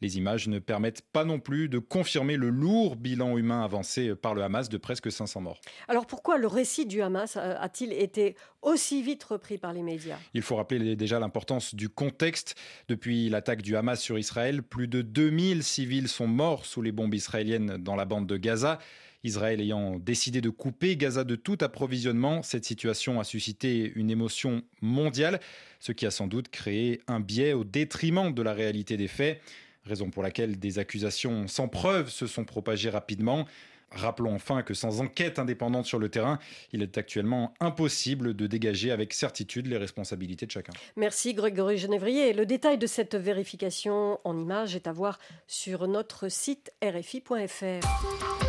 Les 0.00 0.18
images 0.18 0.48
ne 0.48 0.58
permettent 0.58 1.02
pas 1.02 1.24
non 1.24 1.38
plus 1.38 1.68
de 1.68 1.78
confirmer 1.78 2.36
le 2.36 2.50
lourd 2.50 2.96
bilan 2.96 3.38
humain 3.38 3.62
avancé 3.62 4.14
par 4.14 4.34
le 4.34 4.42
Hamas 4.42 4.68
de 4.68 4.76
presque 4.76 5.10
500 5.10 5.40
morts. 5.40 5.60
Alors 5.88 6.06
pourquoi 6.06 6.36
le 6.36 6.46
récit 6.46 6.86
du 6.86 7.00
Hamas 7.00 7.36
a-t-il 7.36 7.92
été 7.92 8.36
aussi 8.62 9.02
vite 9.02 9.24
repris 9.24 9.58
par 9.58 9.72
les 9.72 9.82
médias? 9.82 10.18
Il 10.34 10.42
faut 10.42 10.56
rappeler 10.56 10.96
déjà 10.96 11.18
l'importance 11.18 11.74
du 11.74 11.88
contexte. 11.88 12.54
Depuis 12.88 13.28
l'attaque 13.28 13.62
du 13.62 13.76
Hamas 13.76 14.00
sur 14.00 14.18
Israël, 14.18 14.62
plus 14.62 14.88
de 14.88 15.02
2000 15.02 15.62
civils 15.62 16.08
sont 16.08 16.26
morts 16.26 16.66
sous 16.66 16.82
les 16.82 16.92
bombes 16.92 17.14
israéliennes 17.14 17.76
dans 17.78 17.96
la 17.96 18.04
bande 18.04 18.26
de 18.26 18.36
Gaza. 18.36 18.78
Israël 19.22 19.58
ayant 19.60 19.98
décidé 19.98 20.42
de 20.42 20.50
couper 20.50 20.96
Gaza 20.96 21.24
de 21.24 21.34
tout 21.34 21.56
approvisionnement, 21.62 22.42
cette 22.42 22.66
situation 22.66 23.20
a 23.20 23.24
suscité 23.24 23.90
une 23.94 24.10
émotion 24.10 24.62
mondiale, 24.82 25.40
ce 25.80 25.92
qui 25.92 26.04
a 26.04 26.10
sans 26.10 26.26
doute 26.26 26.50
créé 26.50 27.00
un 27.06 27.20
biais 27.20 27.54
au 27.54 27.64
détriment 27.64 28.34
de 28.34 28.42
la 28.42 28.52
réalité 28.52 28.98
des 28.98 29.08
faits, 29.08 29.40
raison 29.84 30.10
pour 30.10 30.22
laquelle 30.22 30.58
des 30.58 30.78
accusations 30.78 31.46
sans 31.48 31.68
preuve 31.68 32.10
se 32.10 32.26
sont 32.26 32.44
propagées 32.44 32.90
rapidement. 32.90 33.46
Rappelons 33.90 34.34
enfin 34.34 34.62
que 34.62 34.74
sans 34.74 35.00
enquête 35.00 35.38
indépendante 35.38 35.86
sur 35.86 35.98
le 35.98 36.08
terrain, 36.08 36.38
il 36.72 36.82
est 36.82 36.98
actuellement 36.98 37.54
impossible 37.60 38.34
de 38.34 38.46
dégager 38.46 38.90
avec 38.90 39.12
certitude 39.12 39.66
les 39.66 39.76
responsabilités 39.76 40.46
de 40.46 40.50
chacun. 40.50 40.72
Merci 40.96 41.32
Grégory 41.34 41.78
Genevrier. 41.78 42.32
Le 42.32 42.44
détail 42.44 42.78
de 42.78 42.86
cette 42.86 43.14
vérification 43.14 44.18
en 44.24 44.36
images 44.36 44.74
est 44.74 44.88
à 44.88 44.92
voir 44.92 45.18
sur 45.46 45.86
notre 45.86 46.28
site 46.28 46.72
rfi.fr. 46.82 48.43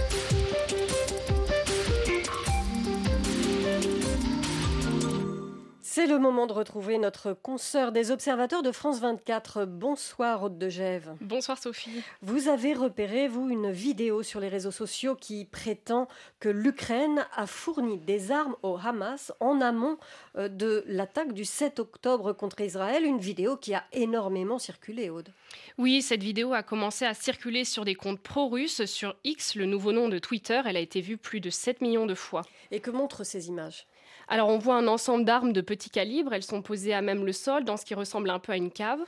C'est 5.96 6.08
le 6.08 6.20
moment 6.20 6.46
de 6.46 6.52
retrouver 6.52 6.98
notre 6.98 7.32
consoeur 7.32 7.94
des 7.94 8.12
observateurs 8.12 8.62
de 8.62 8.74
France 8.74 9.00
24. 9.00 9.64
Bonsoir, 9.64 10.44
Aude 10.44 10.58
de 10.58 10.68
Gève. 10.68 11.16
Bonsoir, 11.22 11.58
Sophie. 11.58 12.04
Vous 12.22 12.50
avez 12.50 12.74
repéré, 12.74 13.30
vous, 13.30 13.50
une 13.50 13.72
vidéo 13.72 14.22
sur 14.22 14.42
les 14.42 14.50
réseaux 14.50 14.72
sociaux 14.72 15.16
qui 15.16 15.46
prétend 15.46 16.10
que 16.42 16.50
l'Ukraine 16.50 17.26
a 17.34 17.48
fourni 17.48 17.98
des 17.98 18.30
armes 18.34 18.58
au 18.62 18.78
Hamas 18.78 19.32
en 19.40 19.62
amont 19.62 19.98
euh, 20.38 20.50
de 20.50 20.84
l'attaque 20.86 21.32
du 21.32 21.46
7 21.46 21.80
octobre 21.80 22.34
contre 22.34 22.60
Israël. 22.60 23.06
Une 23.06 23.20
vidéo 23.20 23.56
qui 23.56 23.74
a 23.74 23.86
énormément 23.94 24.60
circulé, 24.60 25.10
Aude. 25.10 25.30
Oui, 25.78 26.02
cette 26.02 26.24
vidéo 26.24 26.52
a 26.52 26.62
commencé 26.62 27.06
à 27.06 27.14
circuler 27.14 27.64
sur 27.64 27.86
des 27.86 27.96
comptes 27.96 28.20
pro-russes 28.20 28.84
sur 28.84 29.16
X, 29.24 29.56
le 29.56 29.66
nouveau 29.66 29.94
nom 29.94 30.10
de 30.10 30.20
Twitter. 30.20 30.62
Elle 30.66 30.76
a 30.76 30.82
été 30.82 31.00
vue 31.00 31.16
plus 31.16 31.40
de 31.40 31.50
7 31.50 31.80
millions 31.80 32.06
de 32.06 32.16
fois. 32.16 32.42
Et 32.72 32.82
que 32.82 32.92
montrent 32.92 33.24
ces 33.24 33.48
images? 33.48 33.88
Alors 34.28 34.50
on 34.50 34.58
voit 34.58 34.76
un 34.76 34.88
ensemble 34.88 35.26
d'armes 35.26 35.54
de 35.54 35.62
petit 35.62 35.90
calibre, 35.90 36.34
elles 36.34 36.44
sont 36.44 36.62
posées 36.62 36.94
à 36.94 37.02
même 37.02 37.26
le 37.26 37.32
sol 37.32 37.64
dans 37.64 37.78
ce 37.78 37.86
qui 37.86 37.94
ressemble 37.94 38.30
un 38.30 38.40
peu 38.40 38.54
à 38.54 38.58
une 38.58 38.72
cave. 38.72 39.00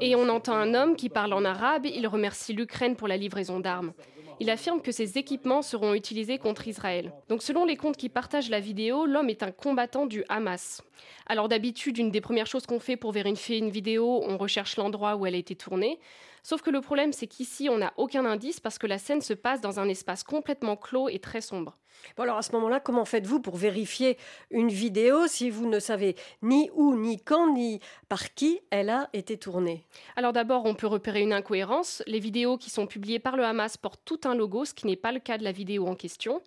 Et 0.00 0.16
on 0.16 0.28
entend 0.28 0.54
un 0.54 0.74
homme 0.74 0.96
qui 0.96 1.08
parle 1.08 1.32
en 1.32 1.44
arabe, 1.44 1.86
il 1.86 2.06
remercie 2.06 2.52
l'Ukraine 2.52 2.96
pour 2.96 3.08
la 3.08 3.16
livraison 3.16 3.60
d'armes. 3.60 3.92
Il 4.40 4.50
affirme 4.50 4.82
que 4.82 4.92
ces 4.92 5.18
équipements 5.18 5.62
seront 5.62 5.94
utilisés 5.94 6.38
contre 6.38 6.66
Israël. 6.66 7.12
Donc 7.28 7.42
selon 7.42 7.64
les 7.64 7.76
comptes 7.76 7.96
qui 7.96 8.08
partagent 8.08 8.50
la 8.50 8.60
vidéo, 8.60 9.06
l'homme 9.06 9.30
est 9.30 9.42
un 9.42 9.52
combattant 9.52 10.04
du 10.04 10.24
Hamas. 10.28 10.82
Alors 11.26 11.48
d'habitude, 11.48 11.98
une 11.98 12.10
des 12.10 12.20
premières 12.20 12.46
choses 12.46 12.66
qu'on 12.66 12.80
fait 12.80 12.96
pour 12.96 13.12
vérifier 13.12 13.58
une 13.58 13.70
vidéo, 13.70 14.22
on 14.26 14.36
recherche 14.36 14.76
l'endroit 14.76 15.16
où 15.16 15.26
elle 15.26 15.34
a 15.34 15.38
été 15.38 15.54
tournée. 15.54 15.98
Sauf 16.42 16.60
que 16.60 16.70
le 16.70 16.80
problème, 16.80 17.12
c'est 17.12 17.28
qu'ici, 17.28 17.68
on 17.68 17.78
n'a 17.78 17.92
aucun 17.96 18.24
indice 18.24 18.58
parce 18.58 18.78
que 18.78 18.86
la 18.86 18.98
scène 18.98 19.20
se 19.20 19.32
passe 19.32 19.60
dans 19.60 19.78
un 19.78 19.88
espace 19.88 20.24
complètement 20.24 20.76
clos 20.76 21.08
et 21.08 21.20
très 21.20 21.40
sombre. 21.40 21.78
Bon 22.16 22.24
alors 22.24 22.38
à 22.38 22.42
ce 22.42 22.52
moment-là, 22.52 22.80
comment 22.80 23.04
faites-vous 23.04 23.40
pour 23.40 23.56
vérifier 23.56 24.16
une 24.50 24.70
vidéo 24.70 25.28
si 25.28 25.50
vous 25.50 25.68
ne 25.68 25.78
savez 25.78 26.16
ni 26.42 26.68
où, 26.74 26.96
ni 26.96 27.18
quand, 27.18 27.52
ni 27.52 27.80
par 28.08 28.34
qui 28.34 28.60
elle 28.70 28.90
a 28.90 29.08
été 29.12 29.36
tournée? 29.36 29.84
Alors 30.16 30.32
d'abord, 30.32 30.64
on 30.64 30.74
peut 30.74 30.86
repérer 30.88 31.20
une 31.20 31.32
incohérence. 31.32 32.02
Les 32.06 32.18
vidéos 32.18 32.56
qui 32.56 32.70
sont 32.70 32.86
publiées 32.86 33.20
par 33.20 33.36
le 33.36 33.44
Hamas 33.44 33.76
portent 33.76 34.02
tout 34.04 34.20
un 34.24 34.34
logo, 34.34 34.64
ce 34.64 34.74
qui 34.74 34.86
n'est 34.86 34.96
pas 34.96 35.12
le 35.12 35.20
cas 35.20 35.38
de 35.38 35.44
la 35.44 35.52
vidéo 35.52 35.86
en 35.86 35.94
question. 35.94 36.42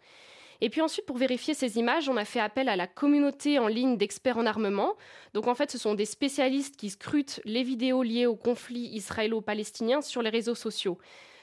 Et 0.61 0.69
puis 0.69 0.81
ensuite, 0.81 1.05
pour 1.05 1.17
vérifier 1.17 1.53
ces 1.53 1.77
images, 1.77 2.09
on 2.09 2.17
a 2.17 2.25
fait 2.25 2.39
appel 2.39 2.69
à 2.69 2.75
la 2.75 2.87
communauté 2.87 3.59
en 3.59 3.67
ligne 3.67 3.97
d'experts 3.97 4.37
en 4.37 4.45
armement. 4.45 4.93
Donc 5.33 5.47
en 5.47 5.55
fait, 5.55 5.71
ce 5.71 5.77
sont 5.77 5.95
des 5.95 6.05
spécialistes 6.05 6.77
qui 6.77 6.89
scrutent 6.89 7.41
les 7.45 7.63
vidéos 7.63 8.03
liées 8.03 8.25
au 8.25 8.35
conflit 8.35 8.87
israélo-palestinien 8.93 10.01
sur 10.01 10.21
les 10.21 10.29
réseaux 10.29 10.55
sociaux. 10.55 10.97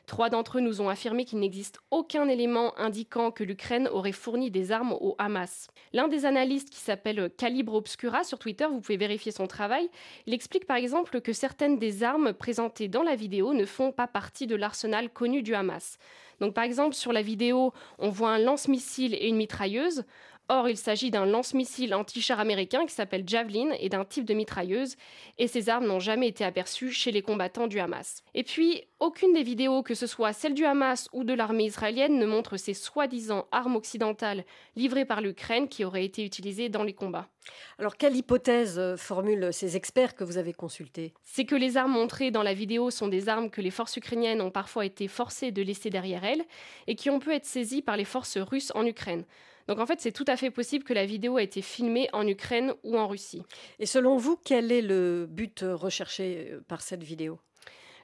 Trois 0.07 0.31
d'entre 0.31 0.59
eux 0.59 0.61
nous 0.61 0.81
ont 0.81 0.89
affirmé 0.89 1.25
qu'il 1.25 1.39
n'existe 1.39 1.79
aucun 1.91 2.29
élément 2.29 2.77
indiquant 2.79 3.31
que 3.31 3.45
l'Ukraine 3.45 3.89
aurait 3.89 4.13
fourni 4.13 4.51
des 4.51 4.73
armes 4.73 4.93
au 5.01 5.15
Hamas. 5.19 5.69
L'un 5.93 6.09
des 6.09 6.27
analystes 6.27 6.71
qui 6.71 6.81
s'appelle 6.81 7.31
Calibre 7.37 7.75
Obscura 7.75 8.25
sur 8.25 8.39
Twitter, 8.39 8.67
vous 8.67 8.81
pouvez 8.81 8.97
vérifier 8.97 9.31
son 9.31 9.47
travail, 9.47 9.89
il 10.27 10.35
explique 10.35 10.67
par 10.67 10.77
exemple 10.77 11.21
que 11.21 11.33
certaines 11.33 11.79
des 11.79 12.03
armes 12.03 12.33
présentées 12.33 12.89
dans 12.89 13.05
la 13.05 13.15
vidéo 13.15 13.55
ne 13.55 13.65
font 13.65 13.93
pas 13.93 14.09
partie 14.09 14.49
de 14.49 14.57
l'arsenal 14.57 15.09
connu 15.09 15.43
du 15.43 15.55
Hamas. 15.55 15.99
Donc 16.43 16.55
par 16.55 16.65
exemple 16.65 16.97
sur 16.97 17.13
la 17.13 17.23
vidéo, 17.23 17.73
on 18.01 18.09
voit 18.09 18.31
un 18.31 18.39
lance-missile 18.39 19.15
et 19.15 19.29
une 19.29 19.37
mitrailleuse. 19.37 20.05
Or, 20.55 20.69
il 20.69 20.77
s'agit 20.77 21.11
d'un 21.11 21.25
lance-missile 21.25 21.95
anti-char 21.95 22.39
américain 22.39 22.85
qui 22.85 22.93
s'appelle 22.93 23.27
Javelin 23.27 23.71
et 23.81 23.89
d'un 23.89 24.05
type 24.05 24.27
de 24.27 24.35
mitrailleuse, 24.35 24.97
et 25.39 25.49
ces 25.49 25.71
armes 25.71 25.87
n'ont 25.87 25.99
jamais 25.99 26.29
été 26.29 26.45
aperçues 26.45 26.93
chez 26.93 27.11
les 27.11 27.23
combattants 27.23 27.69
du 27.69 27.81
Hamas. 27.81 28.23
Et 28.35 28.43
puis, 28.43 28.85
aucune 29.01 29.33
des 29.33 29.45
vidéos, 29.45 29.83
que 29.83 29.95
ce 29.95 30.07
soit 30.07 30.35
celle 30.35 30.53
du 30.53 30.67
Hamas 30.67 31.09
ou 31.15 31.25
de 31.25 31.33
l'armée 31.33 31.65
israélienne, 31.65 32.19
ne 32.19 32.27
montre 32.27 32.59
ces 32.59 32.75
soi-disant 32.75 33.47
armes 33.51 33.77
occidentales 33.77 34.45
livrées 34.77 35.07
par 35.07 35.23
l'Ukraine 35.23 35.69
qui 35.69 35.87
auraient 35.87 36.05
été 36.05 36.23
utilisées 36.23 36.69
dans 36.69 36.83
les 36.83 36.93
combats. 36.93 37.31
Alors, 37.79 37.97
quelle 37.97 38.15
hypothèse 38.15 38.79
euh, 38.79 38.99
formulent 38.99 39.55
ces 39.55 39.79
experts 39.79 40.15
que 40.15 40.23
vous 40.23 40.37
avez 40.37 40.53
consultés? 40.53 41.15
C'est 41.25 41.47
que 41.47 41.55
les 41.55 41.79
armes 41.79 41.93
montrées 41.93 42.31
dans 42.31 42.43
la 42.43 42.53
vidéo 42.53 42.91
sont 42.91 43.09
des 43.09 43.31
armes 43.31 43.49
que 43.49 43.63
les 43.63 43.71
forces 43.71 43.97
ukrainiennes 43.97 44.43
ont 44.43 44.51
parfois 44.51 44.85
été 44.85 45.09
forcées 45.09 45.51
de 45.51 45.63
laisser 45.63 45.89
derrière 45.89 46.25
elles 46.25 46.45
et 46.89 46.95
qui 46.95 47.09
ont 47.09 47.21
pu 47.21 47.33
être 47.33 47.47
saisies 47.47 47.81
par 47.81 47.97
les 47.97 48.05
forces 48.05 48.37
russes 48.37 48.71
en 48.75 48.85
Ukraine. 48.85 49.25
Donc 49.69 49.79
en 49.79 49.87
fait, 49.87 50.01
c'est 50.01 50.13
tout 50.13 50.25
à 50.27 50.37
fait 50.37 50.51
possible 50.51 50.85
que 50.85 50.93
la 50.93 51.07
vidéo 51.07 51.39
ait 51.39 51.45
été 51.45 51.63
filmée 51.63 52.09
en 52.13 52.27
Ukraine 52.27 52.75
ou 52.83 52.97
en 52.97 53.07
Russie. 53.07 53.43
Et 53.79 53.87
selon 53.87 54.17
vous, 54.17 54.37
quel 54.45 54.73
est 54.73 54.83
le 54.83 55.27
but 55.29 55.65
recherché 55.69 56.51
euh, 56.53 56.61
par 56.67 56.83
cette 56.83 57.03
vidéo? 57.03 57.39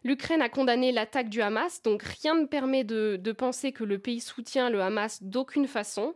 L'Ukraine 0.05 0.43
a 0.43 0.49
condamné 0.49 0.93
l'attaque 0.93 1.29
du 1.29 1.43
Hamas, 1.43 1.83
donc 1.83 2.03
rien 2.03 2.37
ne 2.37 2.47
permet 2.47 2.85
de, 2.85 3.19
de 3.21 3.33
penser 3.33 3.73
que 3.73 3.83
le 3.83 3.99
pays 3.99 4.21
soutient 4.21 4.71
le 4.71 4.81
Hamas 4.81 5.23
d'aucune 5.23 5.67
façon. 5.67 6.15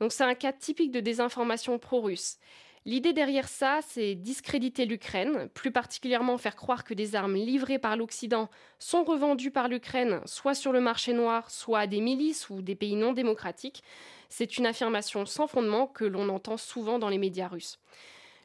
Donc 0.00 0.12
c'est 0.12 0.24
un 0.24 0.34
cas 0.34 0.52
typique 0.52 0.92
de 0.92 1.00
désinformation 1.00 1.78
pro-russe. 1.78 2.38
L'idée 2.84 3.12
derrière 3.12 3.48
ça, 3.48 3.80
c'est 3.86 4.14
discréditer 4.14 4.86
l'Ukraine, 4.86 5.48
plus 5.52 5.72
particulièrement 5.72 6.38
faire 6.38 6.56
croire 6.56 6.84
que 6.84 6.94
des 6.94 7.16
armes 7.16 7.34
livrées 7.34 7.78
par 7.78 7.96
l'Occident 7.96 8.48
sont 8.78 9.04
revendues 9.04 9.50
par 9.50 9.68
l'Ukraine, 9.68 10.20
soit 10.24 10.54
sur 10.54 10.72
le 10.72 10.80
marché 10.80 11.12
noir, 11.12 11.50
soit 11.50 11.80
à 11.80 11.86
des 11.86 12.00
milices 12.00 12.48
ou 12.48 12.62
des 12.62 12.76
pays 12.76 12.96
non 12.96 13.12
démocratiques. 13.12 13.82
C'est 14.28 14.58
une 14.58 14.66
affirmation 14.66 15.24
sans 15.26 15.46
fondement 15.46 15.86
que 15.86 16.04
l'on 16.04 16.28
entend 16.28 16.56
souvent 16.56 16.98
dans 16.98 17.08
les 17.08 17.18
médias 17.18 17.48
russes. 17.48 17.78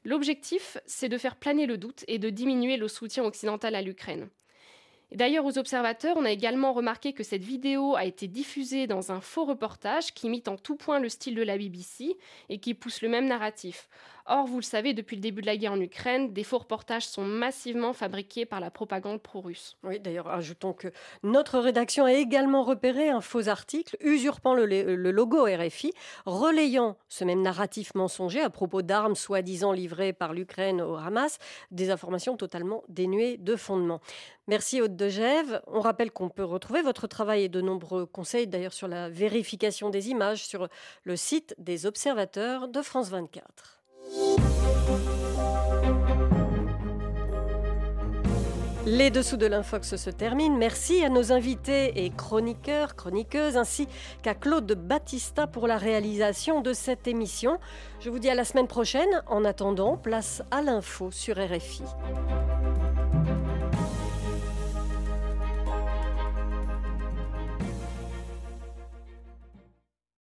L'objectif, 0.05 0.77
c'est 0.85 1.09
de 1.09 1.17
faire 1.17 1.35
planer 1.35 1.65
le 1.65 1.77
doute 1.77 2.03
et 2.07 2.19
de 2.19 2.29
diminuer 2.29 2.77
le 2.77 2.87
soutien 2.87 3.23
occidental 3.23 3.75
à 3.75 3.81
l'Ukraine. 3.81 4.29
D'ailleurs, 5.13 5.45
aux 5.45 5.59
observateurs, 5.59 6.17
on 6.17 6.25
a 6.25 6.31
également 6.31 6.73
remarqué 6.73 7.13
que 7.13 7.23
cette 7.23 7.43
vidéo 7.43 7.95
a 7.95 8.03
été 8.03 8.27
diffusée 8.27 8.87
dans 8.87 9.11
un 9.11 9.21
faux 9.21 9.45
reportage 9.45 10.13
qui 10.13 10.25
imite 10.25 10.47
en 10.47 10.57
tout 10.57 10.75
point 10.75 10.99
le 10.99 11.07
style 11.07 11.35
de 11.35 11.43
la 11.43 11.57
BBC 11.57 12.17
et 12.49 12.59
qui 12.59 12.73
pousse 12.73 13.01
le 13.03 13.09
même 13.09 13.27
narratif. 13.27 13.89
Or, 14.25 14.47
vous 14.47 14.57
le 14.57 14.63
savez, 14.63 14.93
depuis 14.93 15.17
le 15.17 15.21
début 15.21 15.41
de 15.41 15.47
la 15.47 15.57
guerre 15.57 15.73
en 15.73 15.81
Ukraine, 15.81 16.31
des 16.31 16.45
faux 16.45 16.59
reportages 16.59 17.05
sont 17.05 17.25
massivement 17.25 17.91
fabriqués 17.91 18.45
par 18.45 18.61
la 18.61 18.71
propagande 18.71 19.21
pro-russe. 19.21 19.75
Oui, 19.83 19.99
d'ailleurs, 19.99 20.29
ajoutons 20.29 20.71
que 20.71 20.87
notre 21.23 21.59
rédaction 21.59 22.05
a 22.05 22.13
également 22.13 22.63
repéré 22.63 23.09
un 23.09 23.19
faux 23.19 23.49
article 23.49 23.97
usurpant 23.99 24.53
le, 24.53 24.95
logo 24.95 25.43
RFI, 25.43 25.91
relayant 26.25 26.95
ce 27.09 27.25
même 27.25 27.41
narratif 27.41 27.95
mensonger 27.95 28.39
à 28.39 28.49
propos 28.49 28.81
d'armes 28.81 29.15
soi-disant 29.15 29.73
livrées 29.73 30.13
par 30.13 30.33
l'Ukraine 30.33 30.81
au 30.81 30.95
Hamas, 30.95 31.37
des 31.71 31.89
informations 31.89 32.37
totalement 32.37 32.83
dénuées 32.87 33.35
de 33.35 33.57
fondement. 33.57 33.99
Merci 34.47 34.81
Haute 34.81 34.95
de 34.95 35.09
Gève. 35.09 35.61
On 35.67 35.81
rappelle 35.81 36.11
qu'on 36.11 36.29
peut 36.29 36.45
retrouver 36.45 36.81
votre 36.81 37.07
travail 37.07 37.43
et 37.43 37.49
de 37.49 37.59
nombreux 37.59 38.05
conseils 38.05 38.47
d'ailleurs 38.47 38.73
sur 38.73 38.87
la 38.87 39.09
vérification 39.09 39.89
des 39.89 40.09
images 40.09 40.45
sur 40.45 40.69
le 41.03 41.15
site 41.17 41.55
des 41.57 41.85
observateurs 41.85 42.69
de 42.69 42.81
France 42.81 43.09
24. 43.09 43.82
Les 48.85 49.09
dessous 49.11 49.37
de 49.37 49.45
l'infox 49.45 49.95
se 49.95 50.09
terminent. 50.09 50.57
Merci 50.57 51.03
à 51.03 51.09
nos 51.09 51.31
invités 51.31 52.05
et 52.05 52.09
chroniqueurs, 52.09 52.95
chroniqueuses, 52.95 53.55
ainsi 53.55 53.87
qu'à 54.21 54.35
Claude 54.35 54.73
Battista 54.73 55.47
pour 55.47 55.67
la 55.67 55.77
réalisation 55.77 56.61
de 56.61 56.73
cette 56.73 57.07
émission. 57.07 57.59
Je 58.01 58.09
vous 58.09 58.19
dis 58.19 58.29
à 58.29 58.35
la 58.35 58.43
semaine 58.43 58.67
prochaine. 58.67 59.23
En 59.27 59.45
attendant, 59.45 59.95
place 59.95 60.43
à 60.51 60.61
l'info 60.61 61.11
sur 61.11 61.37
RFI. 61.37 61.83